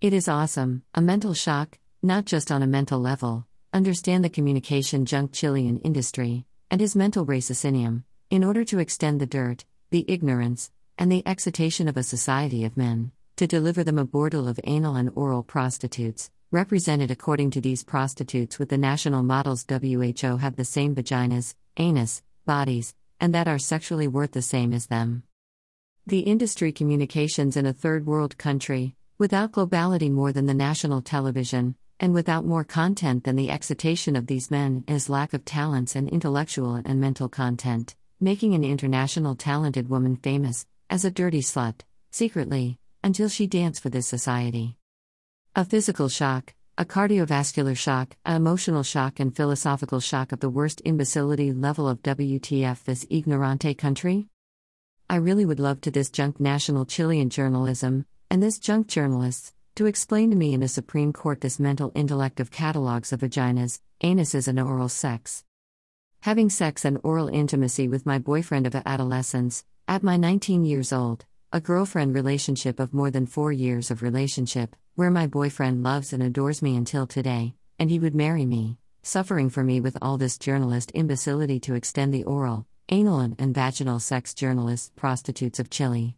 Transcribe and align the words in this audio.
It 0.00 0.12
is 0.12 0.28
awesome, 0.28 0.84
a 0.94 1.00
mental 1.00 1.34
shock, 1.34 1.76
not 2.04 2.24
just 2.24 2.52
on 2.52 2.62
a 2.62 2.68
mental 2.68 3.00
level. 3.00 3.48
Understand 3.72 4.24
the 4.24 4.30
communication 4.30 5.04
junk 5.04 5.32
Chilean 5.32 5.78
industry, 5.78 6.46
and 6.70 6.80
his 6.80 6.94
mental 6.94 7.26
raciocinum, 7.26 8.04
in 8.30 8.44
order 8.44 8.64
to 8.66 8.78
extend 8.78 9.20
the 9.20 9.26
dirt, 9.26 9.64
the 9.90 10.04
ignorance, 10.06 10.70
and 10.98 11.10
the 11.10 11.26
excitation 11.26 11.88
of 11.88 11.96
a 11.96 12.04
society 12.04 12.64
of 12.64 12.76
men, 12.76 13.10
to 13.38 13.48
deliver 13.48 13.82
them 13.82 13.98
a 13.98 14.06
bordel 14.06 14.48
of 14.48 14.60
anal 14.62 14.94
and 14.94 15.10
oral 15.16 15.42
prostitutes, 15.42 16.30
represented 16.52 17.10
according 17.10 17.50
to 17.50 17.60
these 17.60 17.82
prostitutes 17.82 18.56
with 18.56 18.68
the 18.68 18.78
national 18.78 19.24
models 19.24 19.66
WHO 19.68 20.36
have 20.36 20.54
the 20.54 20.64
same 20.64 20.94
vaginas, 20.94 21.56
anus, 21.76 22.22
bodies, 22.46 22.94
and 23.18 23.34
that 23.34 23.48
are 23.48 23.58
sexually 23.58 24.06
worth 24.06 24.30
the 24.30 24.42
same 24.42 24.72
as 24.72 24.86
them. 24.86 25.24
The 26.06 26.20
industry 26.20 26.70
communications 26.70 27.56
in 27.56 27.66
a 27.66 27.72
third 27.72 28.06
world 28.06 28.38
country, 28.38 28.94
without 29.18 29.50
globality 29.50 30.08
more 30.08 30.32
than 30.32 30.46
the 30.46 30.54
national 30.54 31.02
television, 31.02 31.74
and 31.98 32.14
without 32.14 32.44
more 32.44 32.62
content 32.62 33.24
than 33.24 33.34
the 33.34 33.50
excitation 33.50 34.14
of 34.14 34.28
these 34.28 34.48
men 34.48 34.84
is 34.86 35.10
lack 35.10 35.34
of 35.34 35.44
talents 35.44 35.96
and 35.96 36.08
intellectual 36.08 36.76
and 36.76 37.00
mental 37.00 37.28
content, 37.28 37.96
making 38.20 38.54
an 38.54 38.62
international 38.62 39.34
talented 39.34 39.88
woman 39.88 40.14
famous 40.14 40.64
as 40.88 41.04
a 41.04 41.10
dirty 41.10 41.40
slut, 41.40 41.80
secretly, 42.12 42.78
until 43.02 43.28
she 43.28 43.48
dance 43.48 43.80
for 43.80 43.90
this 43.90 44.06
society. 44.06 44.76
A 45.56 45.64
physical 45.64 46.08
shock, 46.08 46.54
a 46.76 46.84
cardiovascular 46.84 47.76
shock, 47.76 48.16
a 48.24 48.36
emotional 48.36 48.84
shock 48.84 49.18
and 49.18 49.34
philosophical 49.34 49.98
shock 49.98 50.30
of 50.30 50.38
the 50.38 50.48
worst 50.48 50.80
imbecility 50.84 51.52
level 51.52 51.88
of 51.88 52.02
WTF 52.02 52.84
this 52.84 53.04
ignorante 53.06 53.76
country? 53.76 54.28
I 55.10 55.16
really 55.16 55.44
would 55.44 55.58
love 55.58 55.80
to 55.80 55.90
this 55.90 56.08
junk 56.08 56.38
national 56.38 56.86
Chilean 56.86 57.30
journalism, 57.30 58.06
and 58.30 58.42
this 58.42 58.58
junk 58.58 58.88
journalists, 58.88 59.52
to 59.74 59.86
explain 59.86 60.30
to 60.30 60.36
me 60.36 60.52
in 60.52 60.62
a 60.62 60.68
Supreme 60.68 61.12
Court 61.12 61.40
this 61.40 61.58
mental 61.58 61.92
intellect 61.94 62.40
of 62.40 62.50
catalogs 62.50 63.12
of 63.12 63.20
vaginas, 63.20 63.80
anuses, 64.02 64.48
and 64.48 64.60
oral 64.60 64.88
sex. 64.88 65.44
Having 66.20 66.50
sex 66.50 66.84
and 66.84 66.98
oral 67.02 67.28
intimacy 67.28 67.88
with 67.88 68.04
my 68.04 68.18
boyfriend 68.18 68.66
of 68.66 68.74
adolescence, 68.74 69.64
at 69.86 70.02
my 70.02 70.16
19 70.16 70.64
years 70.64 70.92
old, 70.92 71.24
a 71.52 71.60
girlfriend 71.60 72.14
relationship 72.14 72.78
of 72.78 72.92
more 72.92 73.10
than 73.10 73.24
four 73.24 73.52
years 73.52 73.90
of 73.90 74.02
relationship, 74.02 74.76
where 74.96 75.10
my 75.10 75.26
boyfriend 75.26 75.82
loves 75.82 76.12
and 76.12 76.22
adores 76.22 76.60
me 76.60 76.76
until 76.76 77.06
today, 77.06 77.54
and 77.78 77.88
he 77.88 77.98
would 77.98 78.14
marry 78.14 78.44
me, 78.44 78.76
suffering 79.02 79.48
for 79.48 79.64
me 79.64 79.80
with 79.80 79.96
all 80.02 80.18
this 80.18 80.36
journalist 80.36 80.92
imbecility 80.92 81.58
to 81.60 81.74
extend 81.74 82.12
the 82.12 82.24
oral, 82.24 82.66
anal, 82.90 83.20
and 83.20 83.54
vaginal 83.54 84.00
sex 84.00 84.34
journalists, 84.34 84.90
prostitutes 84.96 85.58
of 85.58 85.70
Chile. 85.70 86.17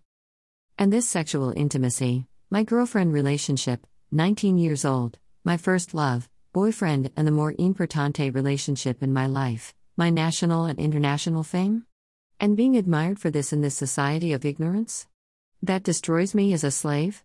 And 0.80 0.90
this 0.90 1.06
sexual 1.06 1.52
intimacy, 1.54 2.24
my 2.50 2.62
girlfriend 2.62 3.12
relationship, 3.12 3.86
19 4.12 4.56
years 4.56 4.82
old, 4.82 5.18
my 5.44 5.58
first 5.58 5.92
love, 5.92 6.26
boyfriend, 6.54 7.10
and 7.18 7.26
the 7.26 7.32
more 7.32 7.52
importante 7.52 8.34
relationship 8.34 9.02
in 9.02 9.12
my 9.12 9.26
life, 9.26 9.74
my 9.98 10.08
national 10.08 10.64
and 10.64 10.78
international 10.78 11.42
fame? 11.42 11.84
And 12.40 12.56
being 12.56 12.78
admired 12.78 13.18
for 13.18 13.28
this 13.30 13.52
in 13.52 13.60
this 13.60 13.74
society 13.74 14.32
of 14.32 14.46
ignorance? 14.46 15.06
That 15.62 15.82
destroys 15.82 16.34
me 16.34 16.54
as 16.54 16.64
a 16.64 16.70
slave? 16.70 17.24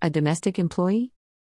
A 0.00 0.08
domestic 0.08 0.58
employee? 0.58 1.12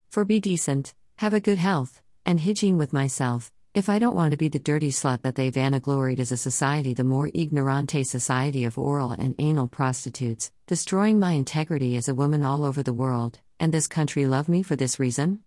For 0.09 0.25
be 0.25 0.39
decent, 0.39 0.95
have 1.17 1.35
a 1.35 1.41
good 1.41 1.59
health, 1.59 2.01
and 2.25 2.39
hygiene 2.39 2.79
with 2.79 2.93
myself, 2.93 3.51
if 3.73 3.89
I 3.89 4.01
don't 4.01 4.17
want 4.17 4.33
to 4.33 4.37
be 4.37 4.49
the 4.49 4.59
dirty 4.59 4.91
slut 4.91 5.23
that 5.23 5.37
they 5.37 5.49
vanagloried 5.49 6.19
as 6.19 6.33
a 6.33 6.37
society, 6.37 6.93
the 6.93 7.05
more 7.05 7.29
ignorante 7.29 8.05
society 8.05 8.65
of 8.65 8.77
oral 8.77 9.13
and 9.13 9.37
anal 9.39 9.69
prostitutes, 9.69 10.51
destroying 10.67 11.21
my 11.21 11.33
integrity 11.33 11.97
as 11.97 12.09
a 12.09 12.15
woman 12.15 12.45
all 12.45 12.65
over 12.65 12.83
the 12.83 12.93
world, 12.93 13.39
and 13.61 13.73
this 13.73 13.87
country 13.87 14.27
love 14.27 14.49
me 14.49 14.65
for 14.65 14.75
this 14.75 14.99
reason? 14.99 15.45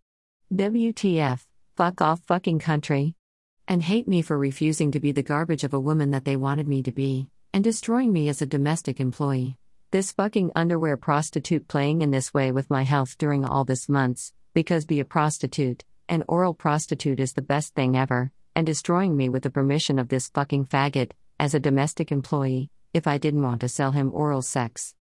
WTF, 0.53 1.45
fuck 1.75 2.01
off 2.01 2.21
fucking 2.21 2.59
country. 2.59 3.15
And 3.67 3.83
hate 3.83 4.07
me 4.07 4.21
for 4.21 4.37
refusing 4.37 4.91
to 4.91 5.01
be 5.01 5.11
the 5.11 5.23
garbage 5.23 5.65
of 5.65 5.73
a 5.73 5.79
woman 5.79 6.11
that 6.11 6.23
they 6.23 6.37
wanted 6.37 6.67
me 6.67 6.81
to 6.83 6.91
be, 6.93 7.27
and 7.53 7.61
destroying 7.61 8.13
me 8.13 8.29
as 8.29 8.41
a 8.41 8.45
domestic 8.45 9.01
employee. 9.01 9.57
This 9.91 10.13
fucking 10.13 10.51
underwear 10.55 10.95
prostitute 10.95 11.67
playing 11.67 12.01
in 12.01 12.11
this 12.11 12.33
way 12.33 12.53
with 12.53 12.69
my 12.69 12.83
health 12.83 13.17
during 13.17 13.43
all 13.43 13.65
this 13.65 13.89
months, 13.89 14.31
because 14.53 14.85
be 14.85 15.01
a 15.01 15.05
prostitute, 15.05 15.83
an 16.13 16.23
oral 16.27 16.53
prostitute 16.53 17.19
is 17.19 17.33
the 17.33 17.41
best 17.41 17.73
thing 17.73 17.97
ever, 17.97 18.31
and 18.55 18.65
destroying 18.65 19.17
me 19.17 19.29
with 19.29 19.43
the 19.43 19.49
permission 19.49 19.97
of 19.97 20.09
this 20.09 20.29
fucking 20.29 20.65
faggot, 20.65 21.11
as 21.39 21.55
a 21.55 21.59
domestic 21.59 22.11
employee, 22.11 22.69
if 22.93 23.07
I 23.07 23.17
didn't 23.17 23.41
want 23.41 23.61
to 23.61 23.67
sell 23.67 23.91
him 23.91 24.11
oral 24.13 24.43
sex. 24.43 24.93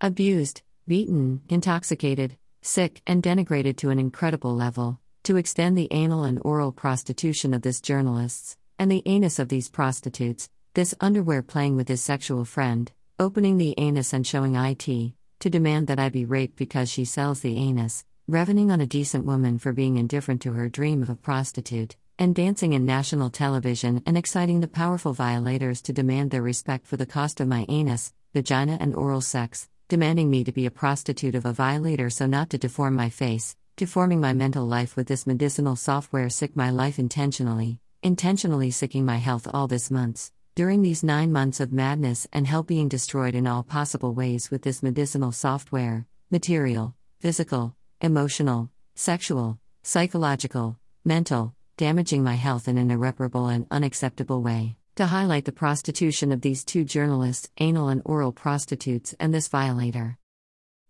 Abused, 0.00 0.62
beaten, 0.88 1.42
intoxicated, 1.48 2.36
sick, 2.62 3.00
and 3.06 3.22
denigrated 3.22 3.76
to 3.76 3.90
an 3.90 4.00
incredible 4.00 4.54
level, 4.54 4.98
to 5.22 5.36
extend 5.36 5.78
the 5.78 5.88
anal 5.92 6.24
and 6.24 6.40
oral 6.42 6.72
prostitution 6.72 7.54
of 7.54 7.62
this 7.62 7.80
journalists, 7.80 8.56
and 8.78 8.90
the 8.90 9.04
anus 9.06 9.38
of 9.38 9.48
these 9.48 9.68
prostitutes, 9.68 10.50
this 10.74 10.94
underwear 11.00 11.42
playing 11.42 11.76
with 11.76 11.86
his 11.86 12.02
sexual 12.02 12.44
friend, 12.44 12.90
opening 13.20 13.56
the 13.56 13.74
anus 13.78 14.12
and 14.12 14.26
showing 14.26 14.56
IT, 14.56 14.84
to 14.84 15.50
demand 15.50 15.86
that 15.86 16.00
I 16.00 16.08
be 16.08 16.24
raped 16.24 16.56
because 16.56 16.90
she 16.90 17.04
sells 17.04 17.40
the 17.40 17.56
anus, 17.56 18.04
revening 18.28 18.72
on 18.72 18.80
a 18.80 18.86
decent 18.86 19.24
woman 19.24 19.56
for 19.56 19.72
being 19.72 19.96
indifferent 19.98 20.42
to 20.42 20.52
her 20.52 20.68
dream 20.68 21.00
of 21.00 21.08
a 21.08 21.14
prostitute, 21.14 21.94
and 22.18 22.34
dancing 22.34 22.72
in 22.72 22.84
national 22.84 23.30
television 23.30 24.02
and 24.04 24.18
exciting 24.18 24.58
the 24.58 24.66
powerful 24.66 25.12
violators 25.12 25.80
to 25.80 25.92
demand 25.92 26.32
their 26.32 26.42
respect 26.42 26.88
for 26.88 26.96
the 26.96 27.06
cost 27.06 27.40
of 27.40 27.46
my 27.46 27.64
anus, 27.68 28.12
vagina, 28.34 28.76
and 28.80 28.96
oral 28.96 29.20
sex, 29.20 29.68
demanding 29.88 30.28
me 30.28 30.42
to 30.42 30.50
be 30.50 30.66
a 30.66 30.72
prostitute 30.72 31.36
of 31.36 31.46
a 31.46 31.52
violator 31.52 32.10
so 32.10 32.26
not 32.26 32.50
to 32.50 32.58
deform 32.58 32.96
my 32.96 33.08
face, 33.08 33.54
deforming 33.76 34.20
my 34.20 34.32
mental 34.32 34.66
life 34.66 34.96
with 34.96 35.06
this 35.06 35.24
medicinal 35.24 35.76
software, 35.76 36.28
sick 36.28 36.56
my 36.56 36.70
life 36.70 36.98
intentionally, 36.98 37.78
intentionally 38.02 38.72
sicking 38.72 39.04
my 39.04 39.18
health 39.18 39.46
all 39.54 39.68
this 39.68 39.88
months. 39.88 40.32
During 40.56 40.82
these 40.82 41.04
nine 41.04 41.30
months 41.30 41.60
of 41.60 41.72
madness 41.72 42.26
and 42.32 42.44
hell 42.44 42.64
being 42.64 42.88
destroyed 42.88 43.36
in 43.36 43.46
all 43.46 43.62
possible 43.62 44.12
ways 44.14 44.50
with 44.50 44.62
this 44.62 44.82
medicinal 44.82 45.30
software, 45.30 46.06
material, 46.28 46.92
physical, 47.20 47.76
emotional, 48.00 48.70
sexual, 48.94 49.58
psychological, 49.82 50.78
mental, 51.04 51.54
damaging 51.78 52.22
my 52.22 52.34
health 52.34 52.68
in 52.68 52.76
an 52.76 52.90
irreparable 52.90 53.46
and 53.46 53.66
unacceptable 53.70 54.42
way. 54.42 54.76
To 54.96 55.06
highlight 55.06 55.46
the 55.46 55.52
prostitution 55.52 56.30
of 56.30 56.42
these 56.42 56.64
two 56.64 56.84
journalists, 56.84 57.50
anal 57.58 57.88
and 57.88 58.02
oral 58.04 58.32
prostitutes, 58.32 59.14
and 59.18 59.32
this 59.32 59.48
violator. 59.48 60.18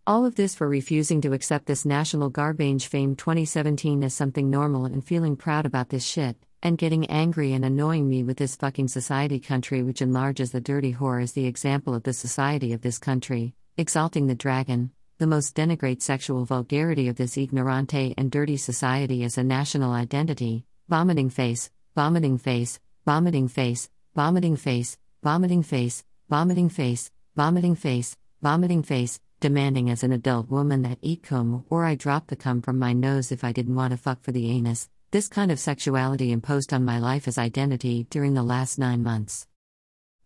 All 0.04 0.24
of 0.24 0.34
this 0.34 0.54
for 0.54 0.68
refusing 0.68 1.20
to 1.22 1.32
accept 1.32 1.66
this 1.66 1.84
National 1.84 2.28
Garbage 2.28 2.86
Fame 2.86 3.16
2017 3.16 4.02
as 4.02 4.14
something 4.14 4.50
normal 4.50 4.84
and 4.84 5.04
feeling 5.04 5.36
proud 5.36 5.66
about 5.66 5.88
this 5.90 6.04
shit, 6.04 6.36
and 6.62 6.78
getting 6.78 7.06
angry 7.06 7.52
and 7.52 7.64
annoying 7.64 8.08
me 8.08 8.24
with 8.24 8.36
this 8.36 8.56
fucking 8.56 8.88
society 8.88 9.38
country 9.38 9.82
which 9.82 10.02
enlarges 10.02 10.52
the 10.52 10.60
dirty 10.60 10.94
whore 10.94 11.22
as 11.22 11.32
the 11.32 11.46
example 11.46 11.94
of 11.94 12.02
the 12.02 12.12
society 12.12 12.72
of 12.72 12.82
this 12.82 12.98
country, 12.98 13.54
exalting 13.76 14.26
the 14.26 14.34
dragon, 14.34 14.90
the 15.18 15.26
most 15.26 15.56
denigrate 15.56 16.02
sexual 16.02 16.44
vulgarity 16.44 17.08
of 17.08 17.16
this 17.16 17.36
ignorante 17.36 18.12
and 18.18 18.30
dirty 18.30 18.56
society 18.58 19.24
as 19.24 19.38
a 19.38 19.44
national 19.44 19.92
identity, 19.92 20.66
vomiting 20.88 21.30
face, 21.30 21.70
vomiting 21.94 22.36
face, 22.36 22.78
vomiting 23.06 23.48
face, 23.48 23.88
vomiting 24.14 24.56
face, 24.56 24.98
vomiting 25.22 25.62
face, 25.62 26.02
vomiting 26.28 26.68
face, 26.68 27.10
vomiting 27.34 27.74
face, 27.74 28.16
vomiting 28.42 28.82
face, 28.82 29.18
demanding 29.40 29.88
as 29.88 30.02
an 30.02 30.12
adult 30.12 30.50
woman 30.50 30.82
that 30.82 30.98
eat 31.00 31.22
cum 31.22 31.64
or 31.70 31.86
I 31.86 31.94
drop 31.94 32.26
the 32.26 32.36
cum 32.36 32.60
from 32.60 32.78
my 32.78 32.92
nose 32.92 33.32
if 33.32 33.42
I 33.42 33.52
didn't 33.52 33.74
want 33.74 33.92
to 33.92 33.96
fuck 33.96 34.22
for 34.22 34.32
the 34.32 34.50
anus, 34.50 34.90
this 35.12 35.28
kind 35.28 35.50
of 35.50 35.58
sexuality 35.58 36.30
imposed 36.30 36.74
on 36.74 36.84
my 36.84 36.98
life 36.98 37.26
as 37.26 37.38
identity 37.38 38.06
during 38.10 38.34
the 38.34 38.42
last 38.42 38.78
nine 38.78 39.02
months. 39.02 39.46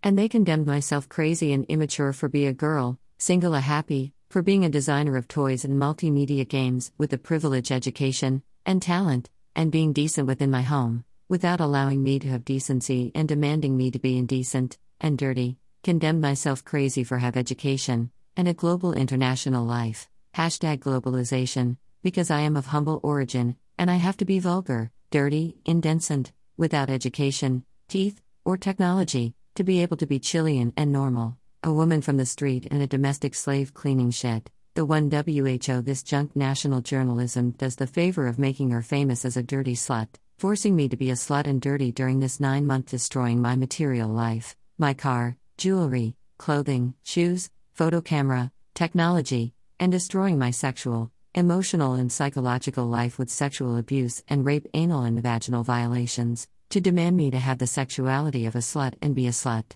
And 0.02 0.18
they 0.18 0.28
condemned 0.28 0.66
myself 0.66 1.08
crazy 1.08 1.52
and 1.52 1.64
immature 1.66 2.12
for 2.12 2.28
be 2.28 2.46
a 2.46 2.52
girl, 2.52 2.98
single 3.18 3.54
a 3.54 3.60
happy, 3.60 4.14
for 4.30 4.42
being 4.42 4.64
a 4.64 4.68
designer 4.70 5.16
of 5.16 5.26
toys 5.26 5.64
and 5.64 5.74
multimedia 5.74 6.46
games 6.48 6.92
with 6.96 7.12
a 7.12 7.18
privilege 7.18 7.72
education 7.72 8.44
and 8.64 8.80
talent, 8.80 9.28
and 9.56 9.72
being 9.72 9.92
decent 9.92 10.28
within 10.28 10.52
my 10.52 10.62
home, 10.62 11.04
without 11.28 11.60
allowing 11.60 12.00
me 12.00 12.16
to 12.20 12.28
have 12.28 12.44
decency 12.44 13.10
and 13.12 13.26
demanding 13.26 13.76
me 13.76 13.90
to 13.90 13.98
be 13.98 14.16
indecent 14.16 14.78
and 15.00 15.18
dirty, 15.18 15.58
condemned 15.82 16.20
myself 16.20 16.64
crazy 16.64 17.02
for 17.02 17.18
have 17.18 17.36
education 17.36 18.12
and 18.36 18.46
a 18.46 18.54
global 18.54 18.92
international 18.92 19.64
life. 19.64 20.08
Hashtag 20.36 20.78
globalization, 20.78 21.76
because 22.04 22.30
I 22.30 22.40
am 22.40 22.56
of 22.56 22.66
humble 22.66 23.00
origin, 23.02 23.56
and 23.78 23.90
I 23.90 23.96
have 23.96 24.16
to 24.18 24.24
be 24.24 24.38
vulgar, 24.38 24.92
dirty, 25.10 25.56
indecent, 25.64 26.30
without 26.56 26.88
education, 26.88 27.64
teeth, 27.88 28.22
or 28.44 28.56
technology, 28.56 29.34
to 29.56 29.64
be 29.64 29.82
able 29.82 29.96
to 29.96 30.06
be 30.06 30.20
Chilean 30.20 30.72
and 30.76 30.92
normal 30.92 31.39
a 31.62 31.72
woman 31.72 32.00
from 32.00 32.16
the 32.16 32.24
street 32.24 32.66
and 32.70 32.80
a 32.80 32.86
domestic 32.86 33.34
slave 33.34 33.74
cleaning 33.74 34.10
shed. 34.10 34.50
The 34.74 34.86
one 34.86 35.10
WHO 35.10 35.82
this 35.82 36.02
junk 36.02 36.34
national 36.34 36.80
journalism 36.80 37.50
does 37.50 37.76
the 37.76 37.86
favor 37.86 38.26
of 38.26 38.38
making 38.38 38.70
her 38.70 38.80
famous 38.80 39.26
as 39.26 39.36
a 39.36 39.42
dirty 39.42 39.74
slut, 39.74 40.08
forcing 40.38 40.74
me 40.74 40.88
to 40.88 40.96
be 40.96 41.10
a 41.10 41.14
slut 41.14 41.46
and 41.46 41.60
dirty 41.60 41.92
during 41.92 42.20
this 42.20 42.40
nine 42.40 42.66
month 42.66 42.90
destroying 42.90 43.42
my 43.42 43.56
material 43.56 44.08
life, 44.08 44.56
my 44.78 44.94
car, 44.94 45.36
jewelry, 45.58 46.16
clothing, 46.38 46.94
shoes, 47.02 47.50
photo 47.74 48.00
camera, 48.00 48.52
technology, 48.74 49.52
and 49.78 49.92
destroying 49.92 50.38
my 50.38 50.50
sexual, 50.50 51.10
emotional 51.34 51.92
and 51.92 52.10
psychological 52.10 52.86
life 52.86 53.18
with 53.18 53.28
sexual 53.28 53.76
abuse 53.76 54.22
and 54.28 54.46
rape, 54.46 54.66
anal 54.72 55.02
and 55.02 55.22
vaginal 55.22 55.62
violations, 55.62 56.48
to 56.70 56.80
demand 56.80 57.18
me 57.18 57.30
to 57.30 57.38
have 57.38 57.58
the 57.58 57.66
sexuality 57.66 58.46
of 58.46 58.54
a 58.54 58.58
slut 58.60 58.94
and 59.02 59.14
be 59.14 59.26
a 59.26 59.30
slut. 59.30 59.72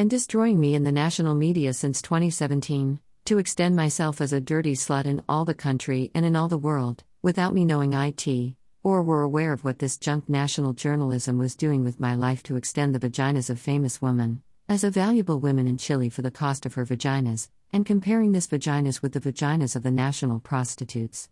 And 0.00 0.08
destroying 0.08 0.58
me 0.58 0.74
in 0.74 0.84
the 0.84 0.92
national 0.92 1.34
media 1.34 1.74
since 1.74 2.00
2017, 2.00 3.00
to 3.26 3.36
extend 3.36 3.76
myself 3.76 4.22
as 4.22 4.32
a 4.32 4.40
dirty 4.40 4.72
slut 4.72 5.04
in 5.04 5.22
all 5.28 5.44
the 5.44 5.52
country 5.52 6.10
and 6.14 6.24
in 6.24 6.34
all 6.34 6.48
the 6.48 6.56
world, 6.56 7.04
without 7.20 7.52
me 7.52 7.66
knowing 7.66 7.92
IT, 7.92 8.56
or 8.82 9.02
were 9.02 9.20
aware 9.20 9.52
of 9.52 9.62
what 9.62 9.78
this 9.78 9.98
junk 9.98 10.26
national 10.26 10.72
journalism 10.72 11.36
was 11.36 11.54
doing 11.54 11.84
with 11.84 12.00
my 12.00 12.14
life 12.14 12.42
to 12.44 12.56
extend 12.56 12.94
the 12.94 12.98
vaginas 12.98 13.50
of 13.50 13.60
famous 13.60 14.00
women, 14.00 14.40
as 14.70 14.84
a 14.84 14.90
valuable 14.90 15.38
women 15.38 15.66
in 15.66 15.76
Chile 15.76 16.08
for 16.08 16.22
the 16.22 16.30
cost 16.30 16.64
of 16.64 16.72
her 16.72 16.86
vaginas, 16.86 17.50
and 17.70 17.84
comparing 17.84 18.32
this 18.32 18.46
vaginas 18.46 19.02
with 19.02 19.12
the 19.12 19.20
vaginas 19.20 19.76
of 19.76 19.82
the 19.82 19.90
national 19.90 20.40
prostitutes. 20.40 21.28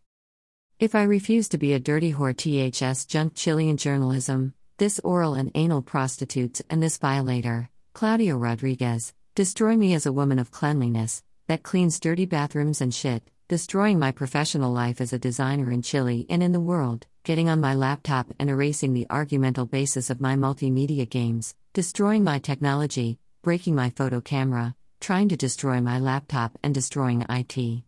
If 0.79 0.95
I 0.95 1.05
refuse 1.05 1.49
to 1.49 1.57
be 1.57 1.73
a 1.73 1.81
dirty 1.81 2.13
whore 2.13 2.37
THS 2.37 3.07
junk 3.07 3.35
Chilean 3.35 3.79
journalism, 3.79 4.53
this 4.77 5.01
oral 5.03 5.33
and 5.33 5.51
anal 5.55 5.81
prostitutes 5.81 6.61
and 6.69 6.83
this 6.83 6.99
violator, 6.99 7.71
Claudio 7.99 8.37
Rodriguez, 8.37 9.13
destroy 9.35 9.77
me 9.77 9.93
as 9.93 10.07
a 10.07 10.13
woman 10.13 10.39
of 10.39 10.53
cleanliness, 10.53 11.25
that 11.49 11.65
cleans 11.65 11.99
dirty 11.99 12.27
bathrooms 12.27 12.81
and 12.81 12.95
shit, 12.95 13.25
destroying 13.49 13.99
my 13.99 14.13
professional 14.13 14.73
life 14.73 15.01
as 15.01 15.13
a 15.13 15.19
designer 15.19 15.73
in 15.73 15.83
Chile 15.83 16.25
and 16.31 16.41
in 16.41 16.53
the 16.53 16.61
world, 16.61 17.09
getting 17.25 17.49
on 17.49 17.61
my 17.61 17.75
laptop 17.75 18.33
and 18.39 18.49
erasing 18.49 18.93
the 18.93 19.09
argumental 19.11 19.67
basis 19.67 20.11
of 20.11 20.21
my 20.21 20.37
multimedia 20.37 21.11
games, 21.11 21.57
destroying 21.73 22.23
my 22.23 22.39
technology, 22.39 23.19
breaking 23.43 23.75
my 23.75 23.91
photo 23.91 24.21
camera, 24.21 24.77
trying 25.01 25.29
to 25.29 25.37
destroy 25.37 25.81
my 25.81 25.99
laptop 25.99 26.57
and 26.63 26.73
destroying 26.73 27.27
IT. 27.29 27.83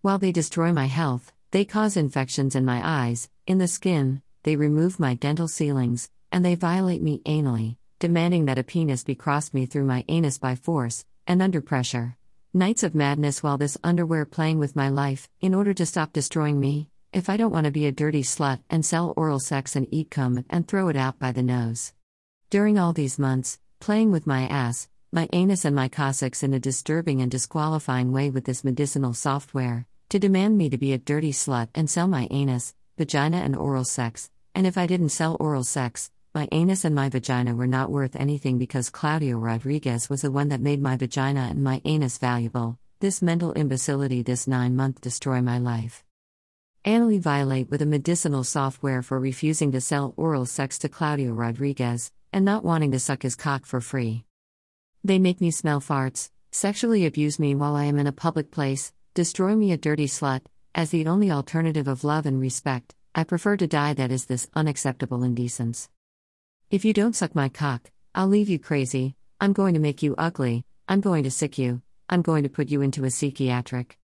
While 0.00 0.16
they 0.16 0.32
destroy 0.32 0.72
my 0.72 0.86
health, 0.86 1.30
they 1.50 1.66
cause 1.66 1.98
infections 1.98 2.56
in 2.56 2.64
my 2.64 2.80
eyes, 2.82 3.28
in 3.46 3.58
the 3.58 3.68
skin, 3.68 4.22
they 4.44 4.56
remove 4.56 4.98
my 4.98 5.12
dental 5.12 5.46
ceilings, 5.46 6.08
and 6.32 6.42
they 6.42 6.54
violate 6.54 7.02
me 7.02 7.20
anally, 7.26 7.76
demanding 7.98 8.44
that 8.44 8.58
a 8.58 8.62
penis 8.62 9.04
be 9.04 9.14
crossed 9.14 9.54
me 9.54 9.64
through 9.64 9.84
my 9.84 10.04
anus 10.08 10.36
by 10.36 10.54
force, 10.54 11.04
and 11.26 11.40
under 11.40 11.60
pressure. 11.62 12.16
Nights 12.52 12.82
of 12.82 12.94
madness 12.94 13.42
while 13.42 13.56
this 13.56 13.78
underwear 13.82 14.24
playing 14.26 14.58
with 14.58 14.76
my 14.76 14.88
life, 14.88 15.28
in 15.40 15.54
order 15.54 15.72
to 15.72 15.86
stop 15.86 16.12
destroying 16.12 16.60
me, 16.60 16.88
if 17.12 17.30
I 17.30 17.36
don't 17.36 17.52
want 17.52 17.64
to 17.64 17.70
be 17.70 17.86
a 17.86 17.92
dirty 17.92 18.22
slut 18.22 18.60
and 18.68 18.84
sell 18.84 19.14
oral 19.16 19.38
sex 19.38 19.76
and 19.76 19.86
eat 19.90 20.10
cum 20.10 20.44
and 20.50 20.68
throw 20.68 20.88
it 20.88 20.96
out 20.96 21.18
by 21.18 21.32
the 21.32 21.42
nose. 21.42 21.94
During 22.50 22.78
all 22.78 22.92
these 22.92 23.18
months, 23.18 23.58
playing 23.80 24.12
with 24.12 24.26
my 24.26 24.46
ass, 24.46 24.88
my 25.12 25.28
anus 25.32 25.64
and 25.64 25.74
my 25.74 25.88
Cossacks 25.88 26.42
in 26.42 26.52
a 26.52 26.60
disturbing 26.60 27.22
and 27.22 27.30
disqualifying 27.30 28.12
way 28.12 28.28
with 28.28 28.44
this 28.44 28.64
medicinal 28.64 29.14
software, 29.14 29.86
to 30.10 30.18
demand 30.18 30.58
me 30.58 30.68
to 30.68 30.76
be 30.76 30.92
a 30.92 30.98
dirty 30.98 31.32
slut 31.32 31.68
and 31.74 31.88
sell 31.88 32.06
my 32.06 32.28
anus, 32.30 32.74
vagina, 32.98 33.38
and 33.38 33.56
oral 33.56 33.84
sex, 33.84 34.30
and 34.54 34.66
if 34.66 34.76
I 34.76 34.86
didn't 34.86 35.08
sell 35.08 35.36
oral 35.40 35.64
sex, 35.64 36.10
my 36.36 36.46
anus 36.52 36.84
and 36.84 36.94
my 36.94 37.08
vagina 37.08 37.54
were 37.54 37.66
not 37.66 37.90
worth 37.90 38.14
anything 38.14 38.58
because 38.58 38.90
Claudio 38.90 39.38
Rodriguez 39.38 40.10
was 40.10 40.20
the 40.20 40.30
one 40.30 40.50
that 40.50 40.60
made 40.60 40.82
my 40.82 40.94
vagina 40.94 41.46
and 41.48 41.64
my 41.64 41.80
anus 41.86 42.18
valuable. 42.18 42.78
This 43.00 43.22
mental 43.22 43.54
imbecility, 43.54 44.20
this 44.20 44.46
nine 44.46 44.76
month 44.76 45.00
destroy 45.00 45.40
my 45.40 45.56
life. 45.56 46.04
Anally 46.84 47.18
violate 47.18 47.70
with 47.70 47.80
a 47.80 47.86
medicinal 47.86 48.44
software 48.44 49.00
for 49.00 49.18
refusing 49.18 49.72
to 49.72 49.80
sell 49.80 50.12
oral 50.18 50.44
sex 50.44 50.78
to 50.80 50.90
Claudio 50.90 51.32
Rodriguez, 51.32 52.12
and 52.34 52.44
not 52.44 52.66
wanting 52.66 52.90
to 52.90 52.98
suck 52.98 53.22
his 53.22 53.34
cock 53.34 53.64
for 53.64 53.80
free. 53.80 54.26
They 55.02 55.18
make 55.18 55.40
me 55.40 55.50
smell 55.50 55.80
farts, 55.80 56.28
sexually 56.52 57.06
abuse 57.06 57.38
me 57.38 57.54
while 57.54 57.74
I 57.74 57.84
am 57.84 57.98
in 57.98 58.06
a 58.06 58.12
public 58.12 58.50
place, 58.50 58.92
destroy 59.14 59.56
me 59.56 59.72
a 59.72 59.78
dirty 59.78 60.06
slut, 60.06 60.42
as 60.74 60.90
the 60.90 61.06
only 61.06 61.30
alternative 61.30 61.88
of 61.88 62.04
love 62.04 62.26
and 62.26 62.38
respect. 62.38 62.94
I 63.14 63.24
prefer 63.24 63.56
to 63.56 63.66
die 63.66 63.94
that 63.94 64.12
is 64.12 64.26
this 64.26 64.50
unacceptable 64.54 65.22
indecence. 65.22 65.88
If 66.68 66.84
you 66.84 66.92
don't 66.92 67.14
suck 67.14 67.34
my 67.34 67.48
cock, 67.48 67.92
I'll 68.12 68.26
leave 68.26 68.48
you 68.48 68.58
crazy, 68.58 69.14
I'm 69.40 69.52
going 69.52 69.74
to 69.74 69.80
make 69.80 70.02
you 70.02 70.16
ugly, 70.18 70.64
I'm 70.88 71.00
going 71.00 71.22
to 71.22 71.30
sick 71.30 71.58
you, 71.58 71.80
I'm 72.08 72.22
going 72.22 72.42
to 72.42 72.48
put 72.48 72.70
you 72.70 72.82
into 72.82 73.04
a 73.04 73.10
psychiatric. 73.10 73.98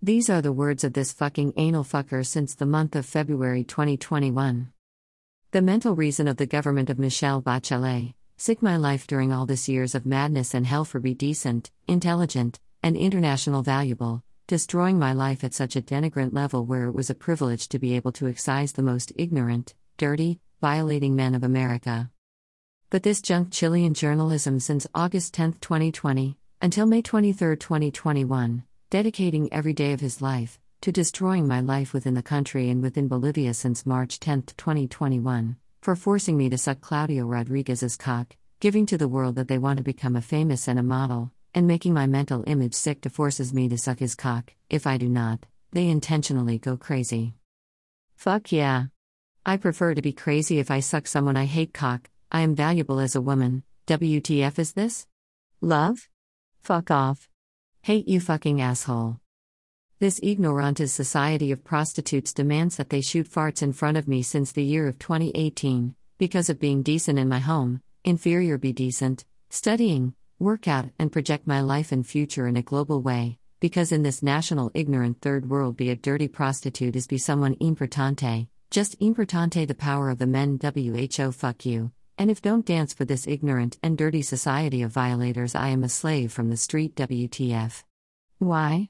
These 0.00 0.30
are 0.30 0.40
the 0.40 0.52
words 0.52 0.84
of 0.84 0.94
this 0.94 1.12
fucking 1.12 1.52
anal 1.58 1.84
fucker 1.84 2.24
since 2.24 2.54
the 2.54 2.64
month 2.64 2.96
of 2.96 3.04
February 3.04 3.62
2021. 3.62 4.72
The 5.50 5.60
mental 5.60 5.94
reason 5.94 6.28
of 6.28 6.38
the 6.38 6.46
government 6.46 6.88
of 6.88 6.98
Michelle 6.98 7.42
Bachelet, 7.42 8.14
Sick 8.38 8.62
my 8.62 8.78
life 8.78 9.06
during 9.06 9.30
all 9.30 9.44
this 9.44 9.68
years 9.68 9.94
of 9.94 10.06
madness 10.06 10.54
and 10.54 10.66
hell 10.66 10.86
for 10.86 10.98
be 10.98 11.12
decent, 11.14 11.70
intelligent, 11.86 12.58
and 12.82 12.96
international 12.96 13.62
valuable, 13.62 14.24
destroying 14.46 14.98
my 14.98 15.12
life 15.12 15.44
at 15.44 15.52
such 15.52 15.76
a 15.76 15.82
denigrant 15.82 16.32
level 16.32 16.64
where 16.64 16.86
it 16.86 16.92
was 16.92 17.10
a 17.10 17.14
privilege 17.14 17.68
to 17.68 17.78
be 17.78 17.94
able 17.94 18.12
to 18.12 18.26
excise 18.26 18.72
the 18.72 18.82
most 18.82 19.12
ignorant, 19.14 19.74
dirty, 19.98 20.40
violating 20.62 21.16
men 21.16 21.34
of 21.34 21.42
America. 21.42 22.08
But 22.88 23.02
this 23.02 23.20
junk 23.20 23.50
Chilean 23.50 23.94
journalism 23.94 24.60
since 24.60 24.86
August 24.94 25.34
10, 25.34 25.54
2020, 25.54 26.36
until 26.60 26.86
May 26.86 27.02
23, 27.02 27.56
2021, 27.56 28.62
dedicating 28.88 29.52
every 29.52 29.72
day 29.72 29.92
of 29.92 29.98
his 29.98 30.22
life 30.22 30.60
to 30.82 30.92
destroying 30.92 31.48
my 31.48 31.58
life 31.58 31.92
within 31.92 32.14
the 32.14 32.22
country 32.22 32.70
and 32.70 32.80
within 32.80 33.08
Bolivia 33.08 33.54
since 33.54 33.84
March 33.84 34.20
10, 34.20 34.42
2021 34.56 35.56
for 35.80 35.96
forcing 35.96 36.36
me 36.36 36.48
to 36.48 36.56
suck 36.56 36.80
Claudio 36.80 37.26
Rodriguez's 37.26 37.96
cock, 37.96 38.36
giving 38.60 38.86
to 38.86 38.96
the 38.96 39.08
world 39.08 39.34
that 39.34 39.48
they 39.48 39.58
want 39.58 39.78
to 39.78 39.82
become 39.82 40.14
a 40.14 40.22
famous 40.22 40.68
and 40.68 40.78
a 40.78 40.82
model, 40.84 41.32
and 41.56 41.66
making 41.66 41.92
my 41.92 42.06
mental 42.06 42.44
image 42.46 42.74
sick 42.74 43.00
to 43.00 43.10
forces 43.10 43.52
me 43.52 43.68
to 43.68 43.76
suck 43.76 43.98
his 43.98 44.14
cock. 44.14 44.54
If 44.70 44.86
I 44.86 44.96
do 44.96 45.08
not, 45.08 45.44
they 45.72 45.88
intentionally 45.88 46.60
go 46.60 46.76
crazy. 46.76 47.34
Fuck 48.14 48.52
yeah. 48.52 48.91
I 49.44 49.56
prefer 49.56 49.92
to 49.94 50.02
be 50.02 50.12
crazy 50.12 50.60
if 50.60 50.70
I 50.70 50.78
suck 50.78 51.08
someone 51.08 51.36
I 51.36 51.46
hate 51.46 51.74
cock. 51.74 52.08
I 52.30 52.42
am 52.42 52.54
valuable 52.54 53.00
as 53.00 53.16
a 53.16 53.20
woman. 53.20 53.64
WTF 53.88 54.56
is 54.60 54.74
this? 54.74 55.08
Love? 55.60 56.08
Fuck 56.62 56.92
off. 56.92 57.28
Hate 57.80 58.06
you 58.06 58.20
fucking 58.20 58.60
asshole. 58.60 59.18
This 59.98 60.20
ignorantes 60.20 60.90
society 60.90 61.50
of 61.50 61.64
prostitutes 61.64 62.32
demands 62.32 62.76
that 62.76 62.90
they 62.90 63.00
shoot 63.00 63.28
farts 63.28 63.64
in 63.64 63.72
front 63.72 63.96
of 63.96 64.06
me 64.06 64.22
since 64.22 64.52
the 64.52 64.62
year 64.62 64.86
of 64.86 65.00
2018, 65.00 65.96
because 66.18 66.48
of 66.48 66.60
being 66.60 66.84
decent 66.84 67.18
in 67.18 67.28
my 67.28 67.40
home, 67.40 67.82
inferior 68.04 68.58
be 68.58 68.72
decent, 68.72 69.24
studying, 69.50 70.14
work 70.38 70.68
out, 70.68 70.90
and 71.00 71.10
project 71.10 71.48
my 71.48 71.60
life 71.60 71.90
and 71.90 72.06
future 72.06 72.46
in 72.46 72.56
a 72.56 72.62
global 72.62 73.02
way, 73.02 73.38
because 73.58 73.90
in 73.90 74.04
this 74.04 74.22
national 74.22 74.70
ignorant 74.72 75.20
third 75.20 75.50
world 75.50 75.76
be 75.76 75.90
a 75.90 75.96
dirty 75.96 76.28
prostitute 76.28 76.94
is 76.94 77.08
be 77.08 77.18
someone 77.18 77.56
importante, 77.56 78.46
just 78.72 78.98
importante 79.00 79.68
the 79.68 79.74
power 79.74 80.08
of 80.08 80.16
the 80.16 80.26
men 80.26 80.58
WHO 80.58 81.30
fuck 81.30 81.66
you, 81.66 81.92
and 82.16 82.30
if 82.30 82.40
don't 82.40 82.64
dance 82.64 82.94
for 82.94 83.04
this 83.04 83.26
ignorant 83.26 83.78
and 83.82 83.98
dirty 83.98 84.22
society 84.22 84.80
of 84.80 84.90
violators 84.90 85.54
I 85.54 85.68
am 85.68 85.84
a 85.84 85.90
slave 85.90 86.32
from 86.32 86.48
the 86.48 86.56
street 86.56 86.96
WTF. 86.96 87.84
Why? 88.38 88.88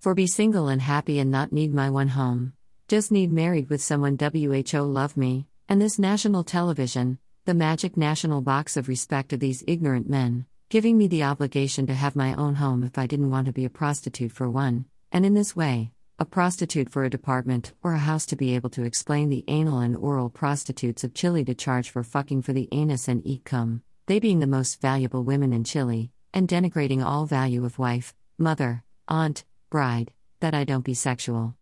For 0.00 0.14
be 0.14 0.26
single 0.26 0.68
and 0.68 0.80
happy 0.80 1.18
and 1.18 1.30
not 1.30 1.52
need 1.52 1.74
my 1.74 1.90
one 1.90 2.08
home. 2.08 2.54
Just 2.88 3.12
need 3.12 3.30
married 3.30 3.68
with 3.68 3.82
someone 3.82 4.16
WHO 4.18 4.80
love 4.80 5.14
me, 5.14 5.46
and 5.68 5.78
this 5.78 5.98
national 5.98 6.42
television, 6.42 7.18
the 7.44 7.52
magic 7.52 7.98
national 7.98 8.40
box 8.40 8.78
of 8.78 8.88
respect 8.88 9.34
of 9.34 9.40
these 9.40 9.62
ignorant 9.68 10.08
men, 10.08 10.46
giving 10.70 10.96
me 10.96 11.06
the 11.06 11.24
obligation 11.24 11.86
to 11.86 11.94
have 11.94 12.16
my 12.16 12.32
own 12.36 12.54
home 12.54 12.82
if 12.82 12.96
I 12.96 13.06
didn't 13.06 13.30
want 13.30 13.44
to 13.44 13.52
be 13.52 13.66
a 13.66 13.70
prostitute 13.70 14.32
for 14.32 14.48
one, 14.48 14.86
and 15.12 15.26
in 15.26 15.34
this 15.34 15.54
way, 15.54 15.92
a 16.20 16.24
prostitute 16.24 16.90
for 16.90 17.04
a 17.04 17.10
department 17.10 17.72
or 17.84 17.92
a 17.92 17.98
house 17.98 18.26
to 18.26 18.34
be 18.34 18.56
able 18.56 18.68
to 18.70 18.82
explain 18.82 19.28
the 19.28 19.44
anal 19.46 19.78
and 19.78 19.96
oral 19.96 20.28
prostitutes 20.28 21.04
of 21.04 21.14
Chile 21.14 21.44
to 21.44 21.54
charge 21.54 21.90
for 21.90 22.02
fucking 22.02 22.42
for 22.42 22.52
the 22.52 22.68
anus 22.72 23.06
and 23.06 23.24
eat 23.24 23.44
cum, 23.44 23.82
they 24.06 24.18
being 24.18 24.40
the 24.40 24.46
most 24.46 24.80
valuable 24.80 25.22
women 25.22 25.52
in 25.52 25.62
Chile, 25.62 26.10
and 26.34 26.48
denigrating 26.48 27.04
all 27.04 27.24
value 27.24 27.64
of 27.64 27.78
wife, 27.78 28.16
mother, 28.36 28.82
aunt, 29.06 29.44
bride, 29.70 30.10
that 30.40 30.54
I 30.54 30.64
don't 30.64 30.84
be 30.84 30.94
sexual. 30.94 31.54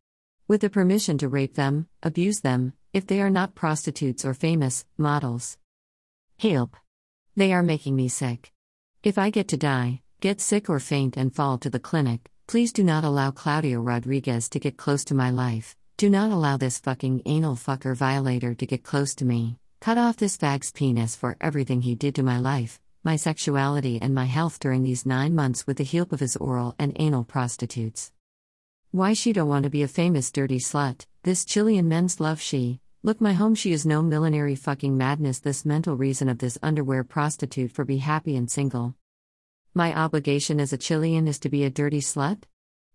With 0.49 0.63
the 0.63 0.71
permission 0.71 1.19
to 1.19 1.29
rape 1.29 1.55
them, 1.55 1.89
abuse 2.03 2.41
them, 2.41 2.73
if 2.95 3.07
they 3.07 3.21
are 3.21 3.29
not 3.29 3.55
prostitutes 3.55 4.25
or 4.25 4.33
famous 4.33 4.87
models. 4.97 5.59
Help. 6.39 6.77
They 7.37 7.53
are 7.53 7.63
making 7.63 7.95
me 7.95 8.09
sick. 8.09 8.53
If 9.03 9.19
I 9.19 9.29
get 9.29 9.49
to 9.49 9.59
die, 9.59 10.01
get 10.21 10.41
sick 10.41 10.71
or 10.71 10.81
faint 10.81 11.19
and 11.19 11.35
fall 11.35 11.59
to 11.59 11.69
the 11.69 11.79
clinic, 11.79 12.31
please 12.47 12.73
do 12.73 12.85
not 12.85 13.05
allow 13.05 13.31
Claudio 13.31 13.81
Rodriguez 13.81 14.49
to 14.51 14.61
get 14.61 14.77
close 14.77 15.05
to 15.07 15.15
my 15.15 15.31
life. 15.31 15.77
Do 15.97 16.09
not 16.09 16.31
allow 16.31 16.57
this 16.57 16.79
fucking 16.79 17.23
anal 17.27 17.57
fucker 17.57 17.97
violator 17.97 18.55
to 18.55 18.67
get 18.67 18.83
close 18.83 19.15
to 19.17 19.25
me. 19.25 19.59
Cut 19.81 19.99
off 19.99 20.17
this 20.17 20.37
fag's 20.37 20.73
penis 20.73 21.17
for 21.17 21.37
everything 21.41 21.83
he 21.83 21.95
did 21.95 22.15
to 22.17 22.23
my 22.23 22.39
life 22.39 22.81
my 23.07 23.15
sexuality, 23.15 24.01
and 24.03 24.13
my 24.13 24.25
health 24.25 24.59
during 24.59 24.83
these 24.83 25.07
nine 25.07 25.33
months 25.33 25.65
with 25.65 25.77
the 25.77 25.85
help 25.85 26.13
of 26.13 26.19
his 26.19 26.35
oral 26.35 26.75
and 26.77 26.93
anal 26.97 27.23
prostitutes. 27.23 28.11
Why 28.91 29.13
she 29.13 29.33
don't 29.33 29.47
want 29.49 29.63
to 29.63 29.71
be 29.71 29.85
a 29.85 29.89
famous 29.89 30.33
dirty 30.33 30.59
slut, 30.59 31.07
this 31.23 31.45
Chilean 31.45 31.89
men's 31.89 32.19
love 32.19 32.41
she, 32.41 32.81
look 33.05 33.21
my 33.21 33.33
home 33.33 33.55
she 33.55 33.71
is 33.71 33.87
no 33.87 34.03
millinery 34.03 34.57
fucking 34.57 34.97
madness 34.99 35.39
this 35.39 35.65
mental 35.65 35.97
reason 35.97 36.29
of 36.29 36.39
this 36.39 36.59
underwear 36.65 37.05
prostitute 37.05 37.71
for 37.71 37.85
be 37.85 37.99
happy 37.99 38.35
and 38.35 38.51
single. 38.51 38.97
My 39.77 39.95
obligation 39.95 40.59
as 40.59 40.73
a 40.73 40.79
Chilean 40.79 41.29
is 41.29 41.39
to 41.41 41.51
be 41.51 41.63
a 41.63 41.69
dirty 41.69 42.01
slut? 42.01 42.45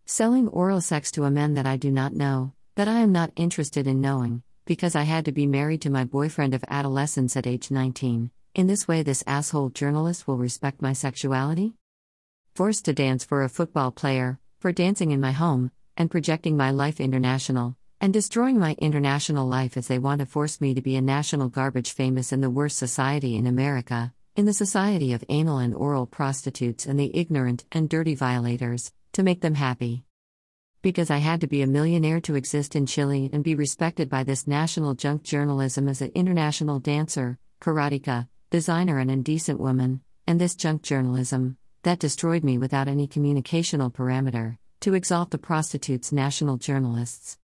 Selling 0.08 0.48
oral 0.48 0.82
sex 0.82 1.12
to 1.12 1.26
a 1.26 1.30
man 1.30 1.54
that 1.54 1.68
I 1.68 1.78
do 1.78 1.92
not 1.92 2.12
know, 2.12 2.54
that 2.74 2.88
I 2.88 3.02
am 3.02 3.12
not 3.12 3.32
interested 3.36 3.86
in 3.86 4.02
knowing, 4.02 4.42
because 4.66 4.96
I 4.96 5.04
had 5.04 5.26
to 5.26 5.32
be 5.32 5.46
married 5.46 5.84
to 5.84 5.92
my 5.92 6.06
boyfriend 6.06 6.56
of 6.56 6.66
adolescence 6.68 7.38
at 7.38 7.46
age 7.46 7.70
19. 7.70 8.32
In 8.56 8.66
this 8.66 8.88
way, 8.88 9.04
this 9.04 9.24
asshole 9.28 9.70
journalist 9.70 10.28
will 10.28 10.38
respect 10.38 10.82
my 10.82 10.92
sexuality? 10.92 11.76
Forced 12.56 12.86
to 12.86 12.94
dance 12.94 13.24
for 13.24 13.44
a 13.44 13.48
football 13.48 13.92
player, 13.92 14.40
for 14.58 14.72
dancing 14.72 15.12
in 15.12 15.22
my 15.22 15.34
home, 15.34 15.70
and 15.96 16.10
projecting 16.10 16.58
my 16.58 16.72
life 16.72 17.00
international, 17.00 17.78
and 18.00 18.12
destroying 18.12 18.58
my 18.58 18.76
international 18.80 19.48
life 19.48 19.78
as 19.78 19.88
they 19.88 20.00
want 20.00 20.18
to 20.18 20.26
force 20.26 20.60
me 20.60 20.74
to 20.74 20.82
be 20.82 20.96
a 20.96 21.02
national 21.02 21.48
garbage 21.50 21.94
famous 21.94 22.34
in 22.34 22.42
the 22.42 22.50
worst 22.50 22.80
society 22.80 23.36
in 23.36 23.46
America, 23.46 24.16
in 24.36 24.46
the 24.46 24.54
society 24.54 25.12
of 25.12 25.24
anal 25.28 25.58
and 25.58 25.76
oral 25.76 26.06
prostitutes 26.06 26.86
and 26.86 26.98
the 26.98 27.16
ignorant 27.16 27.66
and 27.72 27.90
dirty 27.90 28.16
violators, 28.16 28.94
to 29.12 29.24
make 29.24 29.42
them 29.42 29.56
happy. 29.56 30.06
Because 30.82 31.12
I 31.12 31.18
had 31.18 31.42
to 31.42 31.48
be 31.48 31.62
a 31.62 31.68
millionaire 31.68 32.22
to 32.22 32.36
exist 32.36 32.76
in 32.76 32.86
Chile 32.86 33.30
and 33.34 33.44
be 33.44 33.56
respected 33.56 34.10
by 34.10 34.24
this 34.24 34.48
national 34.48 34.96
junk 34.96 35.24
journalism 35.24 35.90
as 35.90 36.02
an 36.02 36.12
international 36.16 36.80
dancer, 36.80 37.38
karateka, 37.60 38.30
designer, 38.50 39.00
and 39.00 39.12
indecent 39.12 39.60
woman, 39.60 40.02
and 40.26 40.40
this 40.40 40.56
junk 40.56 40.82
journalism, 40.82 41.58
that 41.84 42.00
destroyed 42.00 42.44
me 42.44 42.58
without 42.58 42.88
any 42.88 43.08
communicational 43.08 43.94
parameter, 43.94 44.58
to 44.80 44.94
exalt 44.94 45.32
the 45.32 45.38
prostitutes 45.38 46.12
national 46.12 46.58
journalists. 46.58 47.38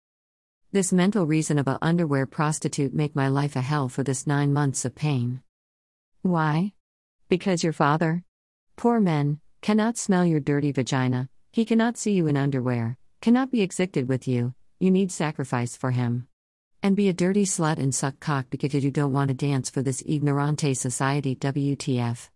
This 0.71 0.93
mental 0.93 1.25
reason 1.25 1.59
of 1.59 1.67
a 1.67 1.77
underwear 1.81 2.25
prostitute 2.25 2.93
make 2.93 3.15
my 3.15 3.27
life 3.27 3.55
a 3.55 3.61
hell 3.61 3.89
for 3.89 4.03
this 4.03 4.25
9 4.25 4.53
months 4.53 4.85
of 4.85 4.95
pain. 4.95 5.41
Why? 6.21 6.73
Because 7.29 7.61
your 7.61 7.73
father 7.73 8.23
poor 8.77 8.99
men 8.99 9.39
cannot 9.61 9.97
smell 9.97 10.25
your 10.25 10.39
dirty 10.39 10.71
vagina, 10.71 11.27
he 11.51 11.65
cannot 11.65 11.97
see 11.97 12.13
you 12.13 12.27
in 12.27 12.37
underwear, 12.37 12.97
cannot 13.21 13.51
be 13.51 13.61
excited 13.61 14.07
with 14.07 14.27
you, 14.27 14.53
you 14.79 14.91
need 14.91 15.11
sacrifice 15.11 15.75
for 15.75 15.91
him. 15.91 16.27
And 16.81 16.95
be 16.95 17.09
a 17.09 17.13
dirty 17.13 17.43
slut 17.43 17.79
and 17.79 17.93
suck 17.93 18.19
cock 18.19 18.45
because 18.49 18.73
you 18.73 18.91
don't 18.91 19.11
want 19.11 19.27
to 19.29 19.33
dance 19.33 19.69
for 19.69 19.81
this 19.81 20.03
ignorante 20.03 20.77
society 20.77 21.35
WTF. 21.35 22.29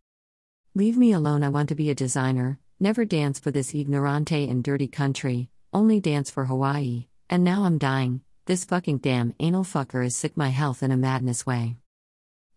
Leave 0.73 0.97
me 0.97 1.13
alone. 1.13 1.43
I 1.43 1.49
want 1.49 1.69
to 1.69 1.75
be 1.75 1.89
a 1.89 1.95
designer, 1.95 2.59
never 2.79 3.05
dance 3.05 3.39
for 3.39 3.51
this 3.51 3.73
ignorante 3.73 4.49
and 4.49 4.63
dirty 4.63 4.87
country, 4.87 5.49
only 5.71 5.99
dance 5.99 6.29
for 6.29 6.45
Hawaii. 6.45 7.07
And 7.29 7.43
now 7.43 7.63
I'm 7.63 7.77
dying. 7.77 8.21
This 8.45 8.65
fucking 8.65 8.97
damn 8.97 9.35
anal 9.39 9.63
fucker 9.63 10.05
is 10.05 10.17
sick 10.17 10.35
my 10.35 10.49
health 10.49 10.81
in 10.83 10.91
a 10.91 10.97
madness 10.97 11.45
way. 11.45 11.77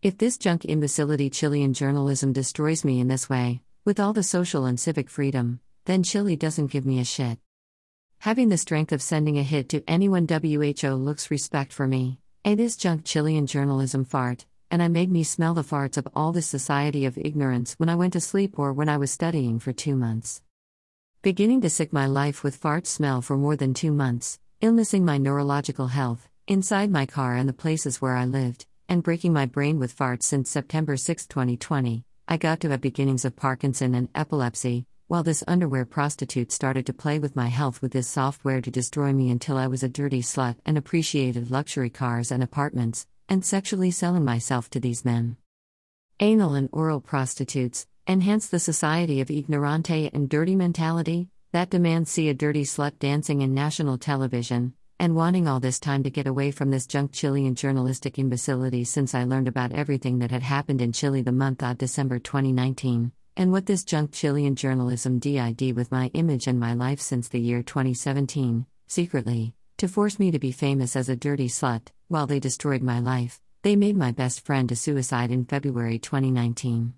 If 0.04 0.18
this 0.18 0.36
junk 0.36 0.66
imbecility 0.66 1.30
Chilean 1.30 1.72
journalism 1.72 2.34
destroys 2.34 2.84
me 2.84 3.00
in 3.00 3.08
this 3.08 3.30
way, 3.30 3.62
with 3.86 3.98
all 3.98 4.12
the 4.12 4.22
social 4.22 4.66
and 4.66 4.78
civic 4.78 5.08
freedom, 5.08 5.60
then 5.86 6.02
Chile 6.02 6.36
doesn't 6.36 6.70
give 6.70 6.84
me 6.84 7.00
a 7.00 7.06
shit. 7.06 7.38
Having 8.18 8.50
the 8.50 8.58
strength 8.58 8.92
of 8.92 9.00
sending 9.00 9.38
a 9.38 9.42
hit 9.42 9.70
to 9.70 9.82
anyone 9.88 10.28
WHO 10.28 10.90
looks 10.90 11.30
respect 11.30 11.72
for 11.72 11.86
me. 11.86 12.18
A 12.44 12.54
this 12.54 12.76
junk 12.76 13.06
Chilean 13.06 13.46
journalism 13.46 14.04
fart, 14.04 14.44
and 14.70 14.82
I 14.82 14.88
made 14.88 15.10
me 15.10 15.24
smell 15.24 15.54
the 15.54 15.62
farts 15.64 15.96
of 15.96 16.06
all 16.14 16.32
this 16.32 16.46
society 16.46 17.06
of 17.06 17.16
ignorance 17.16 17.72
when 17.78 17.88
I 17.88 17.94
went 17.94 18.12
to 18.12 18.20
sleep 18.20 18.58
or 18.58 18.74
when 18.74 18.90
I 18.90 18.98
was 18.98 19.10
studying 19.10 19.58
for 19.58 19.72
two 19.72 19.96
months. 19.96 20.42
Beginning 21.22 21.62
to 21.62 21.70
sick 21.70 21.94
my 21.94 22.06
life 22.06 22.44
with 22.44 22.56
fart 22.56 22.86
smell 22.86 23.22
for 23.22 23.38
more 23.38 23.56
than 23.56 23.72
two 23.72 23.90
months, 23.90 24.38
illnessing 24.60 25.06
my 25.06 25.16
neurological 25.16 25.86
health, 25.86 26.28
inside 26.46 26.90
my 26.90 27.06
car 27.06 27.36
and 27.36 27.48
the 27.48 27.54
places 27.54 28.02
where 28.02 28.16
I 28.16 28.26
lived, 28.26 28.66
and 28.88 29.02
breaking 29.02 29.32
my 29.32 29.46
brain 29.46 29.78
with 29.78 29.96
farts 29.96 30.24
since 30.24 30.50
September 30.50 30.96
6, 30.96 31.26
2020, 31.26 32.04
I 32.28 32.36
got 32.36 32.60
to 32.60 32.70
have 32.70 32.80
beginnings 32.80 33.24
of 33.24 33.36
Parkinson 33.36 33.94
and 33.94 34.08
epilepsy, 34.14 34.86
while 35.08 35.22
this 35.22 35.44
underwear 35.46 35.84
prostitute 35.84 36.50
started 36.50 36.86
to 36.86 36.92
play 36.92 37.18
with 37.18 37.36
my 37.36 37.48
health 37.48 37.82
with 37.82 37.92
this 37.92 38.08
software 38.08 38.60
to 38.60 38.70
destroy 38.70 39.12
me 39.12 39.30
until 39.30 39.56
I 39.56 39.66
was 39.66 39.82
a 39.82 39.88
dirty 39.88 40.22
slut 40.22 40.56
and 40.64 40.78
appreciated 40.78 41.50
luxury 41.50 41.90
cars 41.90 42.30
and 42.30 42.42
apartments, 42.42 43.06
and 43.28 43.44
sexually 43.44 43.90
selling 43.90 44.24
myself 44.24 44.70
to 44.70 44.80
these 44.80 45.04
men. 45.04 45.36
Anal 46.20 46.54
and 46.54 46.68
oral 46.72 47.00
prostitutes 47.00 47.86
enhance 48.06 48.48
the 48.48 48.58
society 48.58 49.20
of 49.20 49.28
ignorante 49.28 50.10
and 50.12 50.28
dirty 50.28 50.56
mentality 50.56 51.28
that 51.52 51.70
demands 51.70 52.10
see 52.10 52.28
a 52.28 52.34
dirty 52.34 52.64
slut 52.64 52.98
dancing 52.98 53.40
in 53.40 53.54
national 53.54 53.96
television, 53.96 54.74
and 54.98 55.16
wanting 55.16 55.48
all 55.48 55.60
this 55.60 55.80
time 55.80 56.02
to 56.02 56.10
get 56.10 56.26
away 56.26 56.50
from 56.50 56.70
this 56.70 56.86
junk 56.86 57.12
Chilean 57.12 57.54
journalistic 57.54 58.18
imbecility 58.18 58.84
since 58.84 59.14
I 59.14 59.24
learned 59.24 59.48
about 59.48 59.72
everything 59.72 60.18
that 60.20 60.30
had 60.30 60.42
happened 60.42 60.80
in 60.80 60.92
Chile 60.92 61.22
the 61.22 61.32
month 61.32 61.62
of 61.62 61.78
December 61.78 62.18
2019, 62.18 63.12
and 63.36 63.52
what 63.52 63.66
this 63.66 63.84
junk 63.84 64.12
Chilean 64.12 64.54
journalism 64.54 65.18
did 65.18 65.76
with 65.76 65.90
my 65.90 66.10
image 66.14 66.46
and 66.46 66.60
my 66.60 66.74
life 66.74 67.00
since 67.00 67.28
the 67.28 67.40
year 67.40 67.62
2017, 67.62 68.66
secretly, 68.86 69.54
to 69.78 69.88
force 69.88 70.18
me 70.18 70.30
to 70.30 70.38
be 70.38 70.52
famous 70.52 70.94
as 70.94 71.08
a 71.08 71.16
dirty 71.16 71.48
slut, 71.48 71.88
while 72.08 72.26
they 72.26 72.38
destroyed 72.38 72.82
my 72.82 73.00
life, 73.00 73.40
they 73.62 73.76
made 73.76 73.96
my 73.96 74.12
best 74.12 74.40
friend 74.40 74.70
a 74.70 74.76
suicide 74.76 75.30
in 75.30 75.44
February 75.44 75.98
2019. 75.98 76.94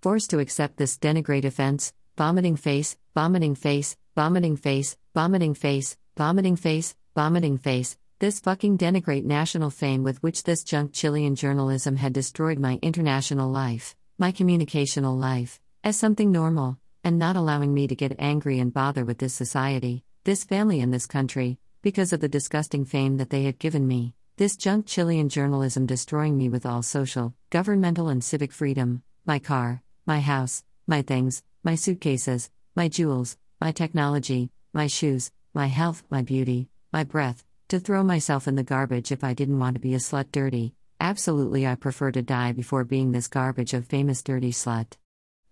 Forced 0.00 0.30
to 0.30 0.38
accept 0.38 0.76
this 0.76 0.96
denigrate 0.96 1.44
offense, 1.44 1.92
vomiting 2.16 2.56
face, 2.56 2.96
vomiting 3.14 3.56
face, 3.56 3.96
vomiting 4.14 4.54
face, 4.56 4.96
vomiting 5.14 5.54
face, 5.54 5.96
vomiting 6.16 6.56
face, 6.56 6.94
vomiting 7.18 7.58
face, 7.58 7.98
this 8.20 8.38
fucking 8.38 8.78
denigrate 8.78 9.24
national 9.24 9.70
fame 9.70 10.04
with 10.04 10.22
which 10.22 10.44
this 10.44 10.62
junk 10.62 10.92
Chilean 10.92 11.34
journalism 11.34 11.96
had 11.96 12.12
destroyed 12.12 12.60
my 12.60 12.78
international 12.80 13.50
life, 13.50 13.96
my 14.20 14.30
communicational 14.30 15.18
life, 15.18 15.58
as 15.82 15.96
something 15.96 16.30
normal, 16.30 16.78
and 17.02 17.18
not 17.18 17.34
allowing 17.34 17.74
me 17.74 17.88
to 17.88 17.96
get 17.96 18.14
angry 18.20 18.60
and 18.60 18.72
bother 18.72 19.04
with 19.04 19.18
this 19.18 19.34
society, 19.34 20.04
this 20.22 20.44
family, 20.44 20.78
and 20.80 20.94
this 20.94 21.06
country, 21.06 21.58
because 21.82 22.12
of 22.12 22.20
the 22.20 22.28
disgusting 22.28 22.84
fame 22.84 23.16
that 23.16 23.30
they 23.30 23.42
had 23.42 23.58
given 23.58 23.88
me. 23.88 24.14
This 24.36 24.56
junk 24.56 24.86
Chilean 24.86 25.28
journalism 25.28 25.86
destroying 25.86 26.38
me 26.38 26.48
with 26.48 26.64
all 26.64 26.84
social, 26.84 27.34
governmental, 27.50 28.08
and 28.10 28.22
civic 28.22 28.52
freedom 28.52 29.02
my 29.26 29.40
car, 29.40 29.82
my 30.06 30.20
house, 30.20 30.62
my 30.86 31.02
things, 31.02 31.42
my 31.64 31.74
suitcases, 31.74 32.48
my 32.76 32.86
jewels, 32.86 33.36
my 33.60 33.72
technology, 33.72 34.50
my 34.72 34.86
shoes, 34.86 35.32
my 35.52 35.66
health, 35.66 36.04
my 36.10 36.22
beauty, 36.22 36.68
my 36.92 37.04
breath, 37.04 37.44
to 37.68 37.78
throw 37.78 38.02
myself 38.02 38.48
in 38.48 38.54
the 38.54 38.62
garbage 38.62 39.12
if 39.12 39.22
I 39.22 39.34
didn't 39.34 39.58
want 39.58 39.74
to 39.74 39.80
be 39.80 39.94
a 39.94 39.98
slut 39.98 40.32
dirty. 40.32 40.74
Absolutely, 41.00 41.66
I 41.66 41.74
prefer 41.74 42.10
to 42.12 42.22
die 42.22 42.52
before 42.52 42.84
being 42.84 43.12
this 43.12 43.28
garbage 43.28 43.74
of 43.74 43.86
famous 43.86 44.22
dirty 44.22 44.52
slut. 44.52 44.94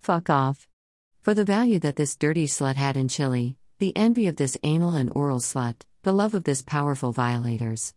Fuck 0.00 0.30
off. 0.30 0.66
For 1.20 1.34
the 1.34 1.44
value 1.44 1.78
that 1.80 1.96
this 1.96 2.16
dirty 2.16 2.46
slut 2.46 2.76
had 2.76 2.96
in 2.96 3.08
Chile, 3.08 3.56
the 3.78 3.94
envy 3.96 4.26
of 4.26 4.36
this 4.36 4.56
anal 4.62 4.94
and 4.94 5.12
oral 5.14 5.40
slut, 5.40 5.82
the 6.02 6.12
love 6.12 6.34
of 6.34 6.44
this 6.44 6.62
powerful 6.62 7.12
violators. 7.12 7.92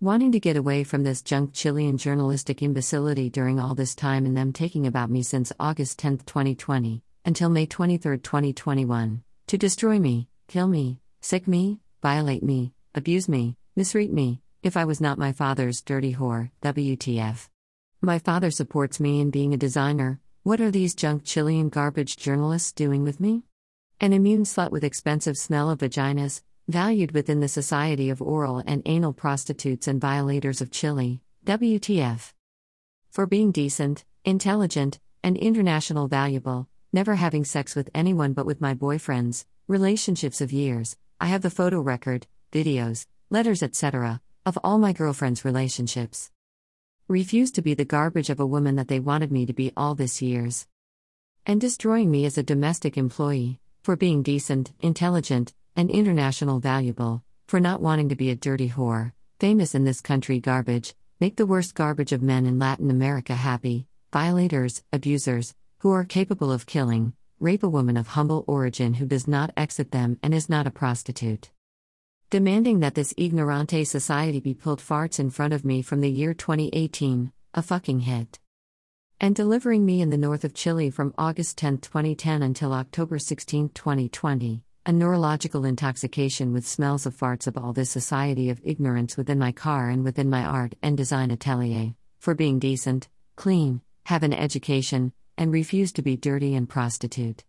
Wanting 0.00 0.32
to 0.32 0.40
get 0.40 0.56
away 0.56 0.84
from 0.84 1.02
this 1.02 1.22
junk 1.22 1.52
Chilean 1.52 1.96
journalistic 1.96 2.62
imbecility 2.62 3.30
during 3.30 3.58
all 3.58 3.74
this 3.74 3.94
time 3.94 4.26
and 4.26 4.36
them 4.36 4.52
taking 4.52 4.86
about 4.86 5.10
me 5.10 5.22
since 5.22 5.52
August 5.58 5.98
10, 5.98 6.18
2020, 6.18 7.02
until 7.24 7.48
May 7.48 7.66
23, 7.66 8.18
2021, 8.18 9.22
to 9.46 9.58
destroy 9.58 9.98
me, 9.98 10.28
kill 10.48 10.68
me, 10.68 11.00
sick 11.20 11.48
me, 11.48 11.80
violate 12.02 12.42
me, 12.42 12.72
abuse 12.96 13.28
me, 13.28 13.56
misread 13.76 14.12
me, 14.12 14.42
if 14.64 14.76
I 14.76 14.84
was 14.84 15.00
not 15.00 15.18
my 15.18 15.30
father's 15.30 15.80
dirty 15.80 16.14
whore, 16.14 16.50
WTF. 16.60 17.48
My 18.00 18.18
father 18.18 18.50
supports 18.50 18.98
me 18.98 19.20
in 19.20 19.30
being 19.30 19.54
a 19.54 19.56
designer, 19.56 20.20
what 20.42 20.60
are 20.60 20.72
these 20.72 20.96
junk 20.96 21.22
Chilean 21.22 21.68
garbage 21.68 22.16
journalists 22.16 22.72
doing 22.72 23.04
with 23.04 23.20
me? 23.20 23.44
An 24.00 24.12
immune 24.12 24.42
slut 24.42 24.72
with 24.72 24.82
expensive 24.82 25.38
smell 25.38 25.70
of 25.70 25.78
vaginas, 25.78 26.42
valued 26.66 27.12
within 27.12 27.38
the 27.38 27.46
society 27.46 28.10
of 28.10 28.20
oral 28.20 28.64
and 28.66 28.82
anal 28.84 29.12
prostitutes 29.12 29.86
and 29.86 30.00
violators 30.00 30.60
of 30.60 30.72
Chile, 30.72 31.20
WTF. 31.46 32.32
For 33.10 33.26
being 33.26 33.52
decent, 33.52 34.04
intelligent, 34.24 34.98
and 35.22 35.36
international 35.36 36.08
valuable, 36.08 36.68
never 36.92 37.14
having 37.14 37.44
sex 37.44 37.76
with 37.76 37.90
anyone 37.94 38.32
but 38.32 38.46
with 38.46 38.60
my 38.60 38.74
boyfriends, 38.74 39.44
relationships 39.68 40.40
of 40.40 40.50
years, 40.50 40.96
I 41.22 41.26
have 41.26 41.42
the 41.42 41.50
photo 41.50 41.80
record, 41.80 42.26
videos, 42.50 43.06
letters, 43.30 43.62
etc., 43.62 44.20
of 44.44 44.58
all 44.64 44.76
my 44.78 44.92
girlfriends' 44.92 45.44
relationships. 45.44 46.32
Refused 47.06 47.54
to 47.54 47.62
be 47.62 47.74
the 47.74 47.84
garbage 47.84 48.28
of 48.28 48.40
a 48.40 48.46
woman 48.46 48.74
that 48.74 48.88
they 48.88 48.98
wanted 48.98 49.30
me 49.30 49.46
to 49.46 49.52
be 49.52 49.70
all 49.76 49.94
this 49.94 50.20
years. 50.20 50.66
And 51.46 51.60
destroying 51.60 52.10
me 52.10 52.24
as 52.24 52.38
a 52.38 52.42
domestic 52.42 52.98
employee, 52.98 53.60
for 53.84 53.94
being 53.94 54.24
decent, 54.24 54.72
intelligent, 54.80 55.54
and 55.76 55.90
international 55.90 56.58
valuable, 56.58 57.22
for 57.46 57.60
not 57.60 57.80
wanting 57.80 58.08
to 58.08 58.16
be 58.16 58.30
a 58.30 58.34
dirty 58.34 58.70
whore, 58.70 59.12
famous 59.38 59.76
in 59.76 59.84
this 59.84 60.00
country 60.00 60.40
garbage, 60.40 60.92
make 61.20 61.36
the 61.36 61.46
worst 61.46 61.76
garbage 61.76 62.10
of 62.10 62.20
men 62.20 62.46
in 62.46 62.58
Latin 62.58 62.90
America 62.90 63.36
happy, 63.36 63.86
violators, 64.12 64.82
abusers, 64.92 65.54
who 65.78 65.92
are 65.92 66.04
capable 66.04 66.50
of 66.50 66.66
killing, 66.66 67.12
rape 67.42 67.64
a 67.64 67.68
woman 67.68 67.96
of 67.96 68.06
humble 68.06 68.44
origin 68.46 68.94
who 68.94 69.04
does 69.04 69.26
not 69.26 69.52
exit 69.56 69.90
them 69.90 70.16
and 70.22 70.32
is 70.32 70.48
not 70.48 70.64
a 70.64 70.70
prostitute. 70.70 71.50
Demanding 72.30 72.78
that 72.78 72.94
this 72.94 73.12
ignorante 73.18 73.84
society 73.84 74.38
be 74.38 74.54
pulled 74.54 74.78
farts 74.78 75.18
in 75.18 75.28
front 75.28 75.52
of 75.52 75.64
me 75.64 75.82
from 75.82 76.00
the 76.00 76.10
year 76.10 76.34
2018, 76.34 77.32
a 77.52 77.60
fucking 77.60 78.00
hit. 78.00 78.38
And 79.20 79.34
delivering 79.34 79.84
me 79.84 80.00
in 80.00 80.10
the 80.10 80.16
north 80.16 80.44
of 80.44 80.54
Chile 80.54 80.88
from 80.88 81.14
August 81.18 81.58
10, 81.58 81.78
2010 81.78 82.42
until 82.42 82.72
October 82.72 83.18
16, 83.18 83.70
2020 83.70 84.62
a 84.84 84.92
neurological 84.92 85.64
intoxication 85.64 86.52
with 86.52 86.66
smells 86.66 87.06
of 87.06 87.14
farts 87.14 87.46
of 87.46 87.56
all 87.56 87.72
this 87.72 87.88
society 87.88 88.50
of 88.50 88.60
ignorance 88.64 89.16
within 89.16 89.38
my 89.38 89.52
car 89.52 89.88
and 89.88 90.02
within 90.02 90.28
my 90.28 90.42
art 90.42 90.74
and 90.82 90.96
design 90.96 91.30
atelier, 91.30 91.94
for 92.18 92.34
being 92.34 92.58
decent, 92.58 93.08
clean, 93.36 93.80
have 94.06 94.24
an 94.24 94.32
education, 94.32 95.12
and 95.42 95.52
refuse 95.52 95.90
to 95.92 96.02
be 96.02 96.16
dirty 96.16 96.54
and 96.54 96.68
prostitute. 96.68 97.44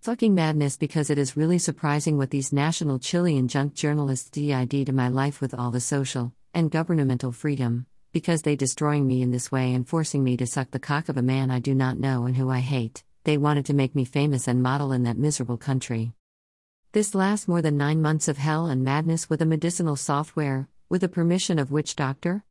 Fucking 0.00 0.34
madness 0.34 0.78
because 0.78 1.10
it 1.10 1.18
is 1.18 1.36
really 1.36 1.58
surprising 1.58 2.16
what 2.16 2.30
these 2.30 2.50
national 2.50 2.98
Chilean 2.98 3.46
junk 3.46 3.74
journalists 3.74 4.30
did 4.30 4.86
to 4.86 4.92
my 4.92 5.08
life 5.08 5.42
with 5.42 5.52
all 5.52 5.70
the 5.70 5.80
social 5.80 6.32
and 6.54 6.70
governmental 6.70 7.30
freedom, 7.30 7.84
because 8.10 8.40
they 8.40 8.56
destroying 8.56 9.06
me 9.06 9.20
in 9.20 9.30
this 9.30 9.52
way 9.52 9.74
and 9.74 9.86
forcing 9.86 10.24
me 10.24 10.38
to 10.38 10.46
suck 10.46 10.70
the 10.70 10.78
cock 10.78 11.10
of 11.10 11.18
a 11.18 11.22
man 11.22 11.50
I 11.50 11.58
do 11.58 11.74
not 11.74 11.98
know 11.98 12.24
and 12.24 12.36
who 12.36 12.48
I 12.48 12.60
hate. 12.60 13.04
They 13.24 13.36
wanted 13.36 13.66
to 13.66 13.74
make 13.74 13.94
me 13.94 14.06
famous 14.06 14.48
and 14.48 14.62
model 14.62 14.90
in 14.90 15.02
that 15.02 15.18
miserable 15.18 15.58
country. 15.58 16.14
This 16.92 17.14
lasts 17.14 17.46
more 17.46 17.60
than 17.60 17.76
nine 17.76 18.00
months 18.00 18.28
of 18.28 18.38
hell 18.38 18.64
and 18.64 18.82
madness 18.82 19.28
with 19.28 19.42
a 19.42 19.46
medicinal 19.46 19.94
software, 19.94 20.68
with 20.88 21.02
the 21.02 21.08
permission 21.08 21.58
of 21.58 21.70
which 21.70 21.94
doctor? 21.94 22.44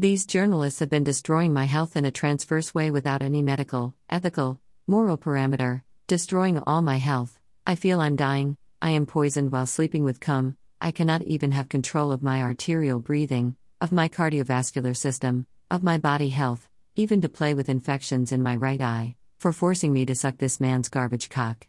These 0.00 0.26
journalists 0.26 0.78
have 0.78 0.90
been 0.90 1.02
destroying 1.02 1.52
my 1.52 1.64
health 1.64 1.96
in 1.96 2.04
a 2.04 2.12
transverse 2.12 2.72
way 2.72 2.88
without 2.92 3.20
any 3.20 3.42
medical, 3.42 3.96
ethical, 4.08 4.60
moral 4.86 5.18
parameter, 5.18 5.82
destroying 6.06 6.62
all 6.68 6.82
my 6.82 6.98
health. 6.98 7.36
I 7.66 7.74
feel 7.74 8.00
I'm 8.00 8.14
dying, 8.14 8.56
I 8.80 8.90
am 8.90 9.06
poisoned 9.06 9.50
while 9.50 9.66
sleeping 9.66 10.04
with 10.04 10.20
cum, 10.20 10.56
I 10.80 10.92
cannot 10.92 11.22
even 11.22 11.50
have 11.50 11.68
control 11.68 12.12
of 12.12 12.22
my 12.22 12.40
arterial 12.42 13.00
breathing, 13.00 13.56
of 13.80 13.90
my 13.90 14.08
cardiovascular 14.08 14.96
system, 14.96 15.48
of 15.68 15.82
my 15.82 15.98
body 15.98 16.28
health, 16.28 16.68
even 16.94 17.20
to 17.22 17.28
play 17.28 17.52
with 17.52 17.68
infections 17.68 18.30
in 18.30 18.40
my 18.40 18.54
right 18.54 18.80
eye, 18.80 19.16
for 19.40 19.52
forcing 19.52 19.92
me 19.92 20.06
to 20.06 20.14
suck 20.14 20.38
this 20.38 20.60
man's 20.60 20.88
garbage 20.88 21.28
cock. 21.28 21.66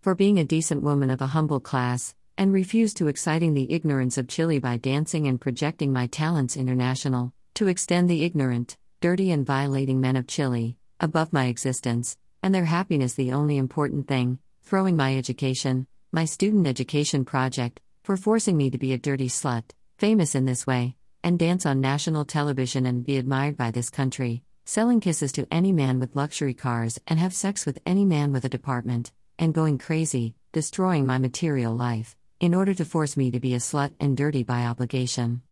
For 0.00 0.14
being 0.14 0.38
a 0.38 0.44
decent 0.44 0.82
woman 0.82 1.10
of 1.10 1.20
a 1.20 1.26
humble 1.26 1.60
class, 1.60 2.14
and 2.38 2.50
refuse 2.50 2.94
to 2.94 3.08
exciting 3.08 3.52
the 3.52 3.70
ignorance 3.70 4.16
of 4.16 4.26
Chile 4.26 4.58
by 4.58 4.78
dancing 4.78 5.28
and 5.28 5.38
projecting 5.38 5.92
my 5.92 6.06
talents 6.06 6.56
international, 6.56 7.34
to 7.54 7.68
extend 7.68 8.08
the 8.08 8.24
ignorant, 8.24 8.76
dirty, 9.00 9.30
and 9.30 9.46
violating 9.46 10.00
men 10.00 10.16
of 10.16 10.26
Chile, 10.26 10.76
above 11.00 11.32
my 11.32 11.46
existence, 11.46 12.16
and 12.42 12.54
their 12.54 12.64
happiness 12.64 13.14
the 13.14 13.32
only 13.32 13.56
important 13.56 14.08
thing, 14.08 14.38
throwing 14.62 14.96
my 14.96 15.16
education, 15.16 15.86
my 16.12 16.24
student 16.24 16.66
education 16.66 17.24
project, 17.24 17.80
for 18.02 18.16
forcing 18.16 18.56
me 18.56 18.70
to 18.70 18.78
be 18.78 18.92
a 18.92 18.98
dirty 18.98 19.28
slut, 19.28 19.64
famous 19.98 20.34
in 20.34 20.46
this 20.46 20.66
way, 20.66 20.96
and 21.22 21.38
dance 21.38 21.66
on 21.66 21.80
national 21.80 22.24
television 22.24 22.86
and 22.86 23.04
be 23.04 23.16
admired 23.16 23.56
by 23.56 23.70
this 23.70 23.90
country, 23.90 24.42
selling 24.64 25.00
kisses 25.00 25.32
to 25.32 25.46
any 25.50 25.72
man 25.72 26.00
with 26.00 26.16
luxury 26.16 26.54
cars 26.54 26.98
and 27.06 27.18
have 27.18 27.34
sex 27.34 27.66
with 27.66 27.78
any 27.86 28.04
man 28.04 28.32
with 28.32 28.44
a 28.44 28.48
department 28.48 29.12
and 29.38 29.54
going 29.54 29.78
crazy, 29.78 30.34
destroying 30.52 31.06
my 31.06 31.18
material 31.18 31.74
life, 31.74 32.16
in 32.40 32.54
order 32.54 32.74
to 32.74 32.84
force 32.84 33.16
me 33.16 33.30
to 33.30 33.40
be 33.40 33.54
a 33.54 33.58
slut 33.58 33.92
and 33.98 34.16
dirty 34.16 34.42
by 34.42 34.64
obligation. 34.64 35.42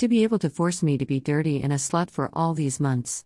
To 0.00 0.08
be 0.08 0.24
able 0.24 0.38
to 0.40 0.50
force 0.50 0.82
me 0.82 0.98
to 0.98 1.06
be 1.06 1.20
dirty 1.20 1.62
and 1.62 1.72
a 1.72 1.76
slut 1.76 2.10
for 2.10 2.28
all 2.34 2.52
these 2.52 2.78
months. 2.78 3.24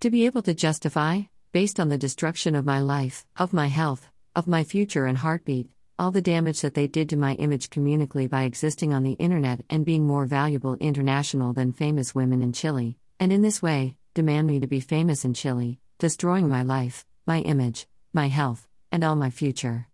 To 0.00 0.10
be 0.10 0.26
able 0.26 0.42
to 0.42 0.52
justify, 0.52 1.20
based 1.52 1.78
on 1.78 1.88
the 1.88 1.96
destruction 1.96 2.56
of 2.56 2.66
my 2.66 2.80
life, 2.80 3.24
of 3.36 3.52
my 3.52 3.68
health, 3.68 4.10
of 4.34 4.48
my 4.48 4.64
future 4.64 5.06
and 5.06 5.16
heartbeat, 5.16 5.70
all 5.96 6.10
the 6.10 6.20
damage 6.20 6.62
that 6.62 6.74
they 6.74 6.88
did 6.88 7.08
to 7.10 7.16
my 7.16 7.34
image 7.34 7.70
communically 7.70 8.26
by 8.26 8.42
existing 8.42 8.92
on 8.92 9.04
the 9.04 9.12
internet 9.12 9.60
and 9.70 9.84
being 9.84 10.04
more 10.04 10.26
valuable 10.26 10.74
international 10.80 11.52
than 11.52 11.72
famous 11.72 12.12
women 12.12 12.42
in 12.42 12.52
Chile, 12.52 12.98
and 13.20 13.32
in 13.32 13.42
this 13.42 13.62
way, 13.62 13.94
demand 14.14 14.48
me 14.48 14.58
to 14.58 14.66
be 14.66 14.80
famous 14.80 15.24
in 15.24 15.32
Chile, 15.32 15.78
destroying 16.00 16.48
my 16.48 16.64
life, 16.64 17.06
my 17.24 17.38
image, 17.42 17.86
my 18.12 18.26
health, 18.26 18.66
and 18.90 19.04
all 19.04 19.14
my 19.14 19.30
future. 19.30 19.86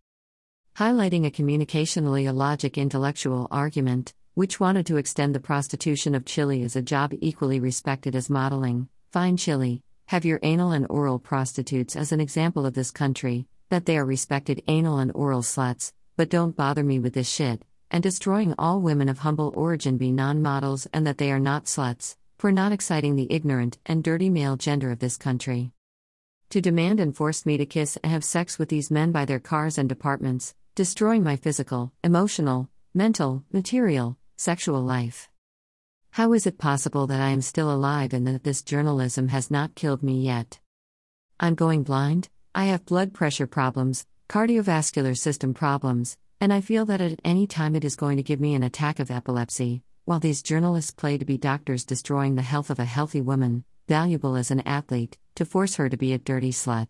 Highlighting 0.76 1.26
a 1.26 1.30
communicationally 1.30 2.24
illogic 2.24 2.78
intellectual 2.78 3.48
argument, 3.50 4.14
which 4.34 4.60
wanted 4.60 4.86
to 4.86 4.96
extend 4.96 5.34
the 5.34 5.40
prostitution 5.40 6.14
of 6.14 6.24
Chile 6.24 6.62
as 6.62 6.76
a 6.76 6.82
job 6.82 7.12
equally 7.20 7.58
respected 7.58 8.14
as 8.14 8.30
modeling, 8.30 8.88
fine 9.10 9.36
Chile, 9.36 9.82
have 10.06 10.24
your 10.24 10.40
anal 10.42 10.72
and 10.72 10.86
oral 10.88 11.18
prostitutes 11.18 11.96
as 11.96 12.12
an 12.12 12.20
example 12.20 12.64
of 12.64 12.74
this 12.74 12.90
country, 12.90 13.46
that 13.68 13.86
they 13.86 13.96
are 13.96 14.04
respected 14.04 14.62
anal 14.66 14.98
and 14.98 15.12
oral 15.14 15.42
sluts, 15.42 15.92
but 16.16 16.28
don't 16.28 16.56
bother 16.56 16.82
me 16.82 16.98
with 16.98 17.14
this 17.14 17.30
shit, 17.30 17.64
and 17.90 18.02
destroying 18.02 18.54
all 18.58 18.80
women 18.80 19.08
of 19.08 19.20
humble 19.20 19.52
origin 19.56 19.96
be 19.96 20.12
non 20.12 20.42
models 20.42 20.86
and 20.92 21.06
that 21.06 21.18
they 21.18 21.30
are 21.30 21.40
not 21.40 21.64
sluts, 21.64 22.16
for 22.38 22.52
not 22.52 22.72
exciting 22.72 23.16
the 23.16 23.32
ignorant 23.32 23.78
and 23.86 24.02
dirty 24.02 24.30
male 24.30 24.56
gender 24.56 24.90
of 24.90 24.98
this 24.98 25.16
country. 25.16 25.72
To 26.50 26.60
demand 26.60 26.98
and 26.98 27.16
force 27.16 27.46
me 27.46 27.56
to 27.58 27.66
kiss 27.66 27.96
and 28.02 28.10
have 28.12 28.24
sex 28.24 28.58
with 28.58 28.68
these 28.68 28.90
men 28.90 29.12
by 29.12 29.24
their 29.24 29.38
cars 29.38 29.78
and 29.78 29.88
departments, 29.88 30.54
destroying 30.74 31.22
my 31.22 31.36
physical, 31.36 31.92
emotional, 32.02 32.68
mental, 32.94 33.44
material, 33.52 34.16
sexual 34.40 34.80
life. 34.80 35.28
How 36.12 36.32
is 36.32 36.46
it 36.46 36.56
possible 36.56 37.06
that 37.08 37.20
I 37.20 37.28
am 37.28 37.42
still 37.42 37.70
alive 37.70 38.14
and 38.14 38.26
that 38.26 38.42
this 38.42 38.62
journalism 38.62 39.28
has 39.28 39.50
not 39.50 39.74
killed 39.74 40.02
me 40.02 40.22
yet? 40.22 40.58
I'm 41.38 41.54
going 41.54 41.82
blind, 41.82 42.30
I 42.54 42.64
have 42.64 42.86
blood 42.86 43.12
pressure 43.12 43.46
problems, 43.46 44.06
cardiovascular 44.30 45.14
system 45.14 45.52
problems, 45.52 46.16
and 46.40 46.54
I 46.54 46.62
feel 46.62 46.86
that 46.86 47.02
at 47.02 47.20
any 47.22 47.46
time 47.46 47.76
it 47.76 47.84
is 47.84 47.96
going 47.96 48.16
to 48.16 48.22
give 48.22 48.40
me 48.40 48.54
an 48.54 48.62
attack 48.62 48.98
of 48.98 49.10
epilepsy, 49.10 49.82
while 50.06 50.20
these 50.20 50.42
journalists 50.42 50.90
play 50.90 51.18
to 51.18 51.26
be 51.26 51.36
doctors 51.36 51.84
destroying 51.84 52.36
the 52.36 52.40
health 52.40 52.70
of 52.70 52.78
a 52.78 52.86
healthy 52.86 53.20
woman, 53.20 53.64
valuable 53.88 54.36
as 54.36 54.50
an 54.50 54.60
athlete, 54.60 55.18
to 55.34 55.44
force 55.44 55.74
her 55.74 55.90
to 55.90 55.98
be 55.98 56.14
a 56.14 56.18
dirty 56.18 56.50
slut. 56.50 56.88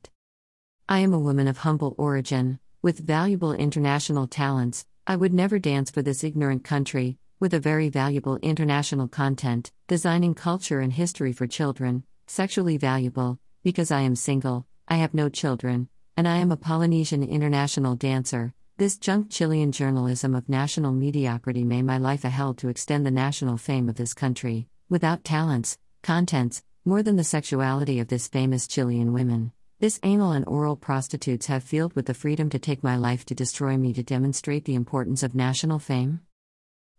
I 0.88 1.00
am 1.00 1.12
a 1.12 1.18
woman 1.18 1.48
of 1.48 1.58
humble 1.58 1.96
origin, 1.98 2.60
with 2.80 3.04
valuable 3.04 3.52
international 3.52 4.28
talents. 4.28 4.86
I 5.04 5.16
would 5.16 5.34
never 5.34 5.58
dance 5.58 5.90
for 5.90 6.02
this 6.02 6.22
ignorant 6.22 6.62
country, 6.62 7.18
with 7.40 7.54
a 7.54 7.58
very 7.58 7.88
valuable 7.88 8.36
international 8.42 9.08
content, 9.08 9.72
designing 9.88 10.34
culture 10.34 10.80
and 10.80 10.92
history 10.92 11.32
for 11.32 11.46
children, 11.46 12.04
sexually 12.26 12.76
valuable, 12.76 13.38
because 13.62 13.90
I 13.90 14.02
am 14.02 14.14
single, 14.14 14.66
I 14.86 14.96
have 14.96 15.14
no 15.14 15.30
children, 15.30 15.88
and 16.18 16.28
I 16.28 16.36
am 16.36 16.52
a 16.52 16.56
Polynesian 16.58 17.22
international 17.22 17.96
dancer. 17.96 18.52
This 18.76 18.98
junk 18.98 19.30
Chilean 19.30 19.72
journalism 19.72 20.34
of 20.34 20.50
national 20.50 20.92
mediocrity 20.92 21.64
may 21.64 21.80
my 21.80 21.96
life 21.96 22.24
a 22.24 22.28
hell 22.28 22.52
to 22.54 22.68
extend 22.68 23.06
the 23.06 23.10
national 23.10 23.56
fame 23.56 23.88
of 23.88 23.96
this 23.96 24.12
country, 24.12 24.68
without 24.90 25.24
talents, 25.24 25.78
contents, 26.02 26.62
more 26.84 27.02
than 27.02 27.16
the 27.16 27.24
sexuality 27.24 28.00
of 28.00 28.08
this 28.08 28.28
famous 28.28 28.66
Chilean 28.66 29.14
women, 29.14 29.52
this 29.78 29.98
anal 30.02 30.32
and 30.32 30.46
oral 30.46 30.76
prostitutes 30.76 31.46
have 31.46 31.64
filled 31.64 31.94
with 31.94 32.04
the 32.04 32.12
freedom 32.12 32.50
to 32.50 32.58
take 32.58 32.84
my 32.84 32.96
life 32.96 33.24
to 33.24 33.34
destroy 33.34 33.78
me 33.78 33.94
to 33.94 34.02
demonstrate 34.02 34.66
the 34.66 34.74
importance 34.74 35.22
of 35.22 35.34
national 35.34 35.78
fame? 35.78 36.20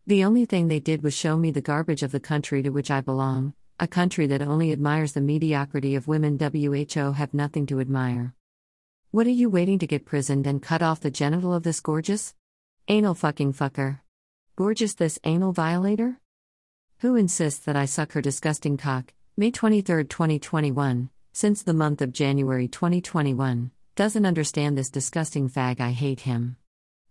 The 0.08 0.24
only 0.24 0.46
thing 0.46 0.68
they 0.68 0.80
did 0.80 1.04
was 1.04 1.14
show 1.14 1.38
me 1.38 1.52
the 1.52 1.62
garbage 1.62 2.02
of 2.02 2.12
the 2.12 2.20
country 2.20 2.64
to 2.64 2.72
which 2.72 2.90
I 2.90 3.02
belong, 3.02 3.54
a 3.80 3.88
country 3.88 4.26
that 4.28 4.42
only 4.42 4.72
admires 4.72 5.14
the 5.14 5.22
mediocrity 5.22 5.94
of 5.94 6.08
women 6.08 6.40
WHO 6.40 7.12
have 7.12 7.36
nothing 7.36 7.68
to 7.68 7.80
admire. 7.80 8.34
What 9.12 9.28
are 9.28 9.32
you 9.32 9.48
waiting 9.48 9.78
to 9.78 9.86
get 9.86 10.06
prisoned 10.06 10.48
and 10.48 10.62
cut 10.62 10.82
off 10.82 11.02
the 11.02 11.12
genital 11.12 11.54
of 11.54 11.62
this 11.62 11.80
gorgeous? 11.80 12.34
Anal 12.88 13.14
fucking 13.14 13.54
fucker. 13.54 14.00
Gorgeous 14.56 14.96
this 14.96 15.20
anal 15.24 15.52
violator? 15.52 16.20
Who 17.00 17.16
insists 17.16 17.64
that 17.66 17.76
I 17.76 17.86
suck 17.86 18.14
her 18.14 18.22
disgusting 18.22 18.78
cock, 18.78 19.14
May 19.38 19.52
23, 19.52 20.06
2021, 20.06 21.10
since 21.32 21.62
the 21.62 21.74
month 21.76 22.02
of 22.02 22.12
January 22.12 22.68
2021, 22.68 23.70
doesn't 23.96 24.26
understand 24.26 24.78
this 24.78 24.90
disgusting 24.90 25.48
fag 25.48 25.80
I 25.80 25.92
hate 25.92 26.22
him. 26.22 26.58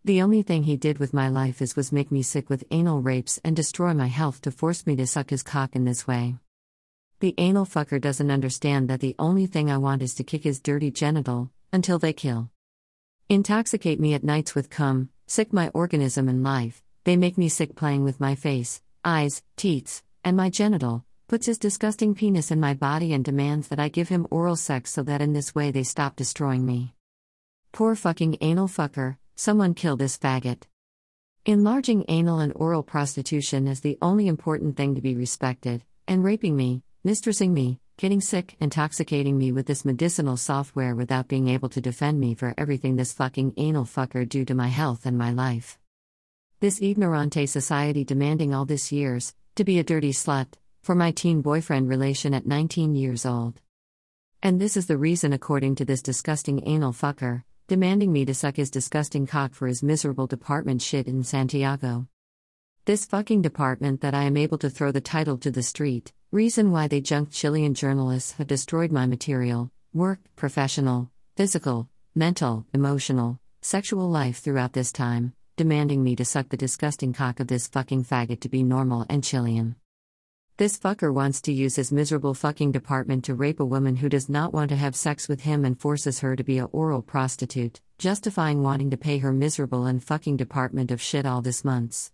The 0.02 0.22
only 0.22 0.40
thing 0.40 0.62
he 0.62 0.78
did 0.78 0.98
with 0.98 1.12
my 1.12 1.28
life 1.28 1.60
is 1.60 1.76
was 1.76 1.92
make 1.92 2.10
me 2.10 2.22
sick 2.22 2.48
with 2.48 2.64
anal 2.70 3.02
rapes 3.02 3.38
and 3.44 3.54
destroy 3.54 3.92
my 3.92 4.06
health 4.06 4.40
to 4.42 4.50
force 4.50 4.86
me 4.86 4.96
to 4.96 5.06
suck 5.06 5.28
his 5.28 5.42
cock 5.42 5.76
in 5.76 5.84
this 5.84 6.06
way. 6.06 6.36
The 7.18 7.34
anal 7.36 7.66
fucker 7.66 8.00
doesn't 8.00 8.30
understand 8.30 8.88
that 8.88 9.00
the 9.00 9.14
only 9.18 9.44
thing 9.44 9.70
I 9.70 9.76
want 9.76 10.00
is 10.00 10.14
to 10.14 10.24
kick 10.24 10.42
his 10.42 10.58
dirty 10.58 10.90
genital, 10.90 11.50
until 11.70 11.98
they 11.98 12.14
kill. 12.14 12.48
Intoxicate 13.28 14.00
me 14.00 14.14
at 14.14 14.24
nights 14.24 14.54
with 14.54 14.70
cum, 14.70 15.10
sick 15.26 15.52
my 15.52 15.68
organism 15.74 16.30
and 16.30 16.42
life, 16.42 16.82
they 17.04 17.18
make 17.18 17.36
me 17.36 17.50
sick 17.50 17.76
playing 17.76 18.02
with 18.02 18.20
my 18.20 18.34
face, 18.34 18.80
eyes, 19.04 19.42
teats, 19.56 20.02
and 20.24 20.34
my 20.34 20.48
genital, 20.48 21.04
puts 21.28 21.44
his 21.44 21.58
disgusting 21.58 22.14
penis 22.14 22.50
in 22.50 22.58
my 22.58 22.72
body 22.72 23.12
and 23.12 23.22
demands 23.22 23.68
that 23.68 23.78
I 23.78 23.88
give 23.88 24.08
him 24.08 24.26
oral 24.30 24.56
sex 24.56 24.92
so 24.92 25.02
that 25.02 25.20
in 25.20 25.34
this 25.34 25.54
way 25.54 25.70
they 25.70 25.82
stop 25.82 26.16
destroying 26.16 26.64
me. 26.64 26.94
Poor 27.72 27.94
fucking 27.94 28.38
anal 28.40 28.66
fucker, 28.66 29.18
someone 29.40 29.72
kill 29.72 29.96
this 29.96 30.18
faggot. 30.18 30.64
Enlarging 31.46 32.04
anal 32.08 32.40
and 32.40 32.52
oral 32.56 32.82
prostitution 32.82 33.66
is 33.66 33.80
the 33.80 33.96
only 34.02 34.28
important 34.28 34.76
thing 34.76 34.94
to 34.94 35.00
be 35.00 35.14
respected, 35.14 35.82
and 36.06 36.22
raping 36.22 36.54
me, 36.54 36.82
mistressing 37.04 37.54
me, 37.54 37.80
getting 37.96 38.20
sick, 38.20 38.54
intoxicating 38.60 39.38
me 39.38 39.50
with 39.50 39.64
this 39.64 39.82
medicinal 39.82 40.36
software 40.36 40.94
without 40.94 41.26
being 41.26 41.48
able 41.48 41.70
to 41.70 41.80
defend 41.80 42.20
me 42.20 42.34
for 42.34 42.52
everything 42.58 42.96
this 42.96 43.14
fucking 43.14 43.54
anal 43.56 43.86
fucker 43.86 44.28
do 44.28 44.44
to 44.44 44.54
my 44.54 44.68
health 44.68 45.06
and 45.06 45.16
my 45.16 45.32
life. 45.32 45.78
This 46.60 46.78
ignorante 46.78 47.48
society 47.48 48.04
demanding 48.04 48.52
all 48.52 48.66
this 48.66 48.92
years, 48.92 49.34
to 49.54 49.64
be 49.64 49.78
a 49.78 49.82
dirty 49.82 50.12
slut, 50.12 50.48
for 50.82 50.94
my 50.94 51.12
teen 51.12 51.40
boyfriend 51.40 51.88
relation 51.88 52.34
at 52.34 52.46
19 52.46 52.94
years 52.94 53.24
old. 53.24 53.58
And 54.42 54.60
this 54.60 54.76
is 54.76 54.86
the 54.86 54.98
reason, 54.98 55.32
according 55.32 55.76
to 55.76 55.86
this 55.86 56.02
disgusting 56.02 56.62
anal 56.68 56.92
fucker, 56.92 57.44
demanding 57.70 58.12
me 58.12 58.24
to 58.24 58.34
suck 58.34 58.56
his 58.56 58.68
disgusting 58.68 59.28
cock 59.28 59.54
for 59.54 59.68
his 59.68 59.80
miserable 59.80 60.26
department 60.26 60.82
shit 60.82 61.06
in 61.06 61.22
Santiago. 61.22 62.04
This 62.84 63.06
fucking 63.06 63.42
department 63.42 64.00
that 64.00 64.12
I 64.12 64.24
am 64.24 64.36
able 64.36 64.58
to 64.58 64.68
throw 64.68 64.90
the 64.90 65.00
title 65.00 65.38
to 65.38 65.52
the 65.52 65.62
street, 65.62 66.12
reason 66.32 66.72
why 66.72 66.88
they 66.88 67.00
junked 67.00 67.32
Chilean 67.32 67.74
journalists 67.74 68.32
have 68.38 68.48
destroyed 68.48 68.90
my 68.90 69.06
material, 69.06 69.70
work, 69.94 70.18
professional, 70.34 71.12
physical, 71.36 71.88
mental, 72.12 72.66
emotional, 72.74 73.38
sexual 73.62 74.10
life 74.10 74.38
throughout 74.38 74.72
this 74.72 74.90
time, 74.90 75.32
demanding 75.56 76.02
me 76.02 76.16
to 76.16 76.24
suck 76.24 76.48
the 76.48 76.56
disgusting 76.56 77.12
cock 77.12 77.38
of 77.38 77.46
this 77.46 77.68
fucking 77.68 78.02
faggot 78.02 78.40
to 78.40 78.48
be 78.48 78.64
normal 78.64 79.06
and 79.08 79.22
Chilean. 79.22 79.76
This 80.60 80.78
fucker 80.78 81.10
wants 81.10 81.40
to 81.40 81.54
use 81.54 81.76
his 81.76 81.90
miserable 81.90 82.34
fucking 82.34 82.70
department 82.72 83.24
to 83.24 83.34
rape 83.34 83.60
a 83.60 83.64
woman 83.64 83.96
who 83.96 84.10
does 84.10 84.28
not 84.28 84.52
want 84.52 84.68
to 84.68 84.76
have 84.76 84.94
sex 84.94 85.26
with 85.26 85.40
him 85.40 85.64
and 85.64 85.80
forces 85.80 86.20
her 86.20 86.36
to 86.36 86.44
be 86.44 86.58
a 86.58 86.66
oral 86.66 87.00
prostitute, 87.00 87.80
justifying 87.96 88.62
wanting 88.62 88.90
to 88.90 88.98
pay 88.98 89.16
her 89.16 89.32
miserable 89.32 89.86
and 89.86 90.04
fucking 90.04 90.36
department 90.36 90.90
of 90.90 91.00
shit 91.00 91.24
all 91.24 91.40
this 91.40 91.64
months. 91.64 92.12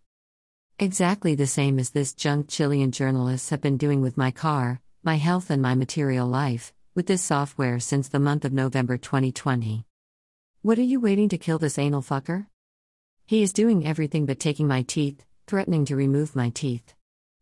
Exactly 0.79 1.35
the 1.35 1.49
same 1.49 1.81
as 1.81 1.91
this 1.91 2.15
junk 2.15 2.47
Chilean 2.47 2.93
journalists 2.93 3.51
have 3.51 3.61
been 3.61 3.77
doing 3.77 4.01
with 4.01 4.17
my 4.17 4.31
car, 4.31 4.81
my 5.03 5.17
health, 5.17 5.51
and 5.51 5.61
my 5.61 5.75
material 5.75 6.29
life, 6.29 6.73
with 6.95 7.09
this 7.09 7.23
software 7.23 7.81
since 7.81 8.07
the 8.07 8.21
month 8.21 8.45
of 8.45 8.53
November 8.53 8.97
2020. 8.97 9.85
What 10.63 10.79
are 10.79 10.83
you 10.83 11.01
waiting 11.01 11.29
to 11.31 11.37
kill 11.37 11.59
this 11.59 11.81
anal 11.81 12.01
fucker? 12.01 12.47
He 13.25 13.43
is 13.43 13.53
doing 13.53 13.85
everything 13.85 14.25
but 14.25 14.39
taking 14.39 14.69
my 14.69 14.83
teeth, 14.83 15.25
threatening 15.49 15.85
to 15.87 15.97
remove 15.97 16.37
my 16.37 16.51
teeth. 16.51 16.96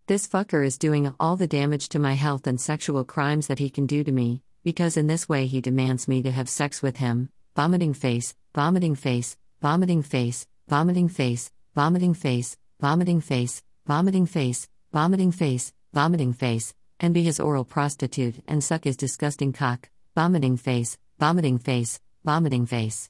This 0.06 0.28
fucker 0.28 0.62
is 0.62 0.76
doing 0.76 1.14
all 1.18 1.34
the 1.34 1.46
damage 1.46 1.88
to 1.88 1.98
my 1.98 2.12
health 2.12 2.46
and 2.46 2.60
sexual 2.60 3.04
crimes 3.04 3.46
that 3.46 3.58
he 3.58 3.70
can 3.70 3.86
do 3.86 4.04
to 4.04 4.12
me, 4.12 4.42
because 4.62 4.98
in 4.98 5.06
this 5.06 5.30
way 5.30 5.46
he 5.46 5.62
demands 5.62 6.06
me 6.06 6.22
to 6.24 6.30
have 6.30 6.46
sex 6.46 6.82
with 6.82 6.98
him. 6.98 7.30
Vomiting 7.56 7.94
face, 7.94 8.34
vomiting 8.54 8.96
face, 8.96 9.38
vomiting 9.62 10.02
face, 10.02 10.46
vomiting 10.66 11.08
face, 11.08 11.50
vomiting 11.74 12.12
face, 12.12 12.56
vomiting 12.78 13.24
face, 13.24 13.62
vomiting 13.86 14.26
face, 14.26 14.68
vomiting 14.92 15.32
face, 15.32 15.72
vomiting 15.94 16.34
face, 16.34 16.74
and 17.00 17.14
be 17.14 17.22
his 17.22 17.40
oral 17.40 17.64
prostitute 17.64 18.42
and 18.46 18.62
suck 18.62 18.84
his 18.84 18.98
disgusting 18.98 19.54
cock. 19.54 19.88
Vomiting 20.14 20.58
face, 20.58 20.98
vomiting 21.18 21.58
face, 21.58 21.98
vomiting 22.26 22.66
face. 22.66 23.08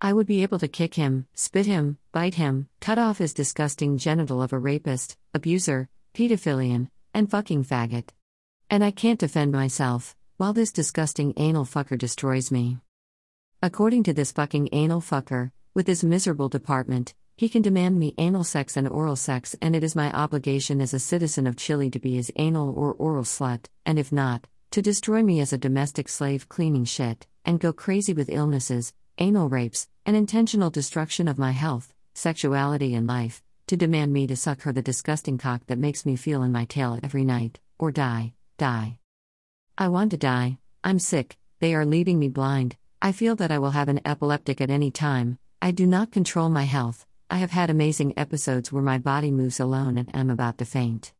I 0.00 0.12
would 0.12 0.28
be 0.28 0.44
able 0.44 0.60
to 0.60 0.68
kick 0.68 0.94
him, 0.94 1.26
spit 1.34 1.66
him, 1.66 1.98
bite 2.12 2.34
him, 2.34 2.68
cut 2.80 3.00
off 3.00 3.18
his 3.18 3.34
disgusting 3.34 3.98
genital 3.98 4.40
of 4.40 4.52
a 4.52 4.58
rapist, 4.60 5.16
abuser, 5.34 5.88
pedophilian, 6.14 6.88
and 7.12 7.30
fucking 7.30 7.64
faggot. 7.64 8.10
And 8.70 8.84
I 8.84 8.92
can't 8.92 9.18
defend 9.18 9.52
myself, 9.52 10.16
while 10.36 10.52
this 10.52 10.72
disgusting 10.72 11.34
anal 11.36 11.64
fucker 11.64 11.98
destroys 11.98 12.50
me. 12.50 12.78
According 13.60 14.04
to 14.04 14.12
this 14.12 14.32
fucking 14.32 14.68
anal 14.72 15.00
fucker, 15.00 15.50
with 15.74 15.86
his 15.86 16.04
miserable 16.04 16.48
department, 16.48 17.14
he 17.36 17.48
can 17.48 17.62
demand 17.62 17.98
me 17.98 18.14
anal 18.16 18.44
sex 18.44 18.76
and 18.76 18.88
oral 18.88 19.16
sex, 19.16 19.56
and 19.60 19.74
it 19.74 19.82
is 19.82 19.96
my 19.96 20.12
obligation 20.12 20.80
as 20.80 20.94
a 20.94 21.00
citizen 21.00 21.48
of 21.48 21.56
Chile 21.56 21.90
to 21.90 21.98
be 21.98 22.14
his 22.14 22.32
anal 22.36 22.72
or 22.78 22.92
oral 22.92 23.24
slut, 23.24 23.66
and 23.84 23.98
if 23.98 24.12
not, 24.12 24.46
to 24.70 24.80
destroy 24.80 25.22
me 25.22 25.40
as 25.40 25.52
a 25.52 25.58
domestic 25.58 26.08
slave 26.08 26.48
cleaning 26.48 26.84
shit, 26.84 27.26
and 27.44 27.58
go 27.58 27.72
crazy 27.72 28.12
with 28.12 28.30
illnesses, 28.30 28.92
anal 29.18 29.48
rapes, 29.48 29.88
and 30.06 30.16
intentional 30.16 30.70
destruction 30.70 31.26
of 31.26 31.38
my 31.38 31.50
health, 31.50 31.92
sexuality, 32.14 32.94
and 32.94 33.08
life, 33.08 33.42
to 33.66 33.76
demand 33.76 34.12
me 34.12 34.26
to 34.26 34.36
suck 34.36 34.62
her 34.62 34.72
the 34.72 34.82
disgusting 34.82 35.38
cock 35.38 35.62
that 35.66 35.78
makes 35.78 36.04
me 36.04 36.16
feel 36.16 36.42
in 36.42 36.52
my 36.52 36.64
tail 36.64 36.98
every 37.02 37.24
night, 37.24 37.60
or 37.78 37.90
die, 37.90 38.34
die. 38.58 38.98
I 39.78 39.88
want 39.88 40.10
to 40.10 40.16
die, 40.16 40.58
I'm 40.82 40.98
sick, 40.98 41.38
they 41.60 41.74
are 41.74 41.86
leaving 41.86 42.18
me 42.18 42.28
blind, 42.28 42.76
I 43.00 43.12
feel 43.12 43.36
that 43.36 43.50
I 43.50 43.58
will 43.58 43.70
have 43.70 43.88
an 43.88 44.00
epileptic 44.04 44.60
at 44.60 44.70
any 44.70 44.90
time, 44.90 45.38
I 45.62 45.70
do 45.70 45.86
not 45.86 46.12
control 46.12 46.48
my 46.48 46.64
health, 46.64 47.06
I 47.30 47.38
have 47.38 47.52
had 47.52 47.70
amazing 47.70 48.12
episodes 48.18 48.70
where 48.70 48.82
my 48.82 48.98
body 48.98 49.30
moves 49.30 49.58
alone 49.58 49.96
and 49.96 50.10
I'm 50.12 50.30
about 50.30 50.58
to 50.58 50.64
faint. 50.64 51.12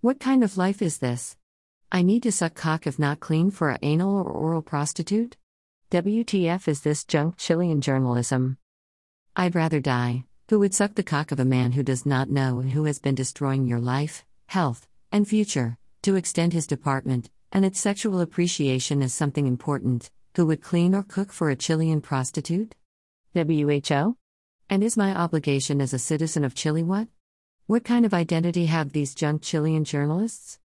What 0.00 0.20
kind 0.20 0.44
of 0.44 0.56
life 0.56 0.80
is 0.80 0.98
this? 0.98 1.36
I 1.90 2.02
need 2.02 2.22
to 2.22 2.32
suck 2.32 2.54
cock 2.54 2.86
if 2.86 2.98
not 2.98 3.18
clean 3.18 3.50
for 3.50 3.70
a 3.70 3.78
anal 3.82 4.16
or 4.16 4.30
oral 4.30 4.62
prostitute? 4.62 5.36
WTF 5.90 6.68
is 6.68 6.82
this 6.82 7.04
junk 7.04 7.38
Chilean 7.38 7.80
journalism? 7.80 8.58
I'd 9.34 9.54
rather 9.54 9.80
die. 9.80 10.24
Who 10.48 10.60
would 10.60 10.72
suck 10.72 10.94
the 10.94 11.02
cock 11.02 11.30
of 11.30 11.38
a 11.38 11.44
man 11.44 11.72
who 11.72 11.82
does 11.82 12.06
not 12.06 12.30
know 12.30 12.58
and 12.58 12.70
who 12.70 12.84
has 12.84 12.98
been 12.98 13.14
destroying 13.14 13.66
your 13.66 13.80
life, 13.80 14.24
health, 14.46 14.88
and 15.12 15.28
future, 15.28 15.76
to 16.00 16.14
extend 16.14 16.54
his 16.54 16.66
department, 16.66 17.28
and 17.52 17.66
its 17.66 17.78
sexual 17.78 18.18
appreciation 18.22 19.02
as 19.02 19.12
something 19.12 19.46
important? 19.46 20.10
Who 20.36 20.46
would 20.46 20.62
clean 20.62 20.94
or 20.94 21.02
cook 21.02 21.32
for 21.32 21.50
a 21.50 21.56
Chilean 21.56 22.00
prostitute? 22.00 22.74
WHO? 23.34 24.16
And 24.70 24.82
is 24.82 24.96
my 24.96 25.14
obligation 25.14 25.82
as 25.82 25.92
a 25.92 25.98
citizen 25.98 26.44
of 26.44 26.54
Chile 26.54 26.82
what? 26.82 27.08
What 27.66 27.84
kind 27.84 28.06
of 28.06 28.14
identity 28.14 28.66
have 28.66 28.92
these 28.92 29.14
junk 29.14 29.42
Chilean 29.42 29.84
journalists? 29.84 30.60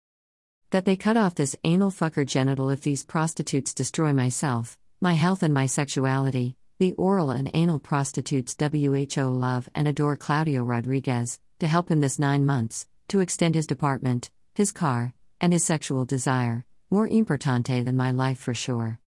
That 0.69 0.86
they 0.86 0.96
cut 0.96 1.17
off 1.17 1.36
this 1.36 1.58
anal 1.65 1.91
fucker 1.91 2.26
genital 2.26 2.69
if 2.69 2.80
these 2.80 3.04
prostitutes 3.04 3.74
destroy 3.74 4.13
myself, 4.13 4.78
my 5.02 5.15
health, 5.15 5.43
and 5.43 5.54
my 5.54 5.65
sexuality, 5.65 6.56
the 6.79 6.93
oral 6.93 7.29
and 7.29 7.49
anal 7.53 7.79
prostitutes 7.79 8.55
WHO 8.59 9.23
love 9.23 9.69
and 9.75 9.88
adore 9.88 10.15
Claudio 10.15 10.63
Rodriguez, 10.63 11.39
to 11.59 11.67
help 11.67 11.89
him 11.89 12.01
this 12.01 12.19
nine 12.19 12.45
months, 12.45 12.88
to 13.07 13.19
extend 13.19 13.55
his 13.55 13.67
department, 13.67 14.31
his 14.55 14.71
car, 14.71 15.13
and 15.39 15.53
his 15.53 15.63
sexual 15.63 16.05
desire, 16.05 16.65
more 16.89 17.07
importante 17.07 17.83
than 17.83 17.97
my 17.97 18.12
life 18.12 18.39
for 18.39 18.53
sure. 18.53 18.99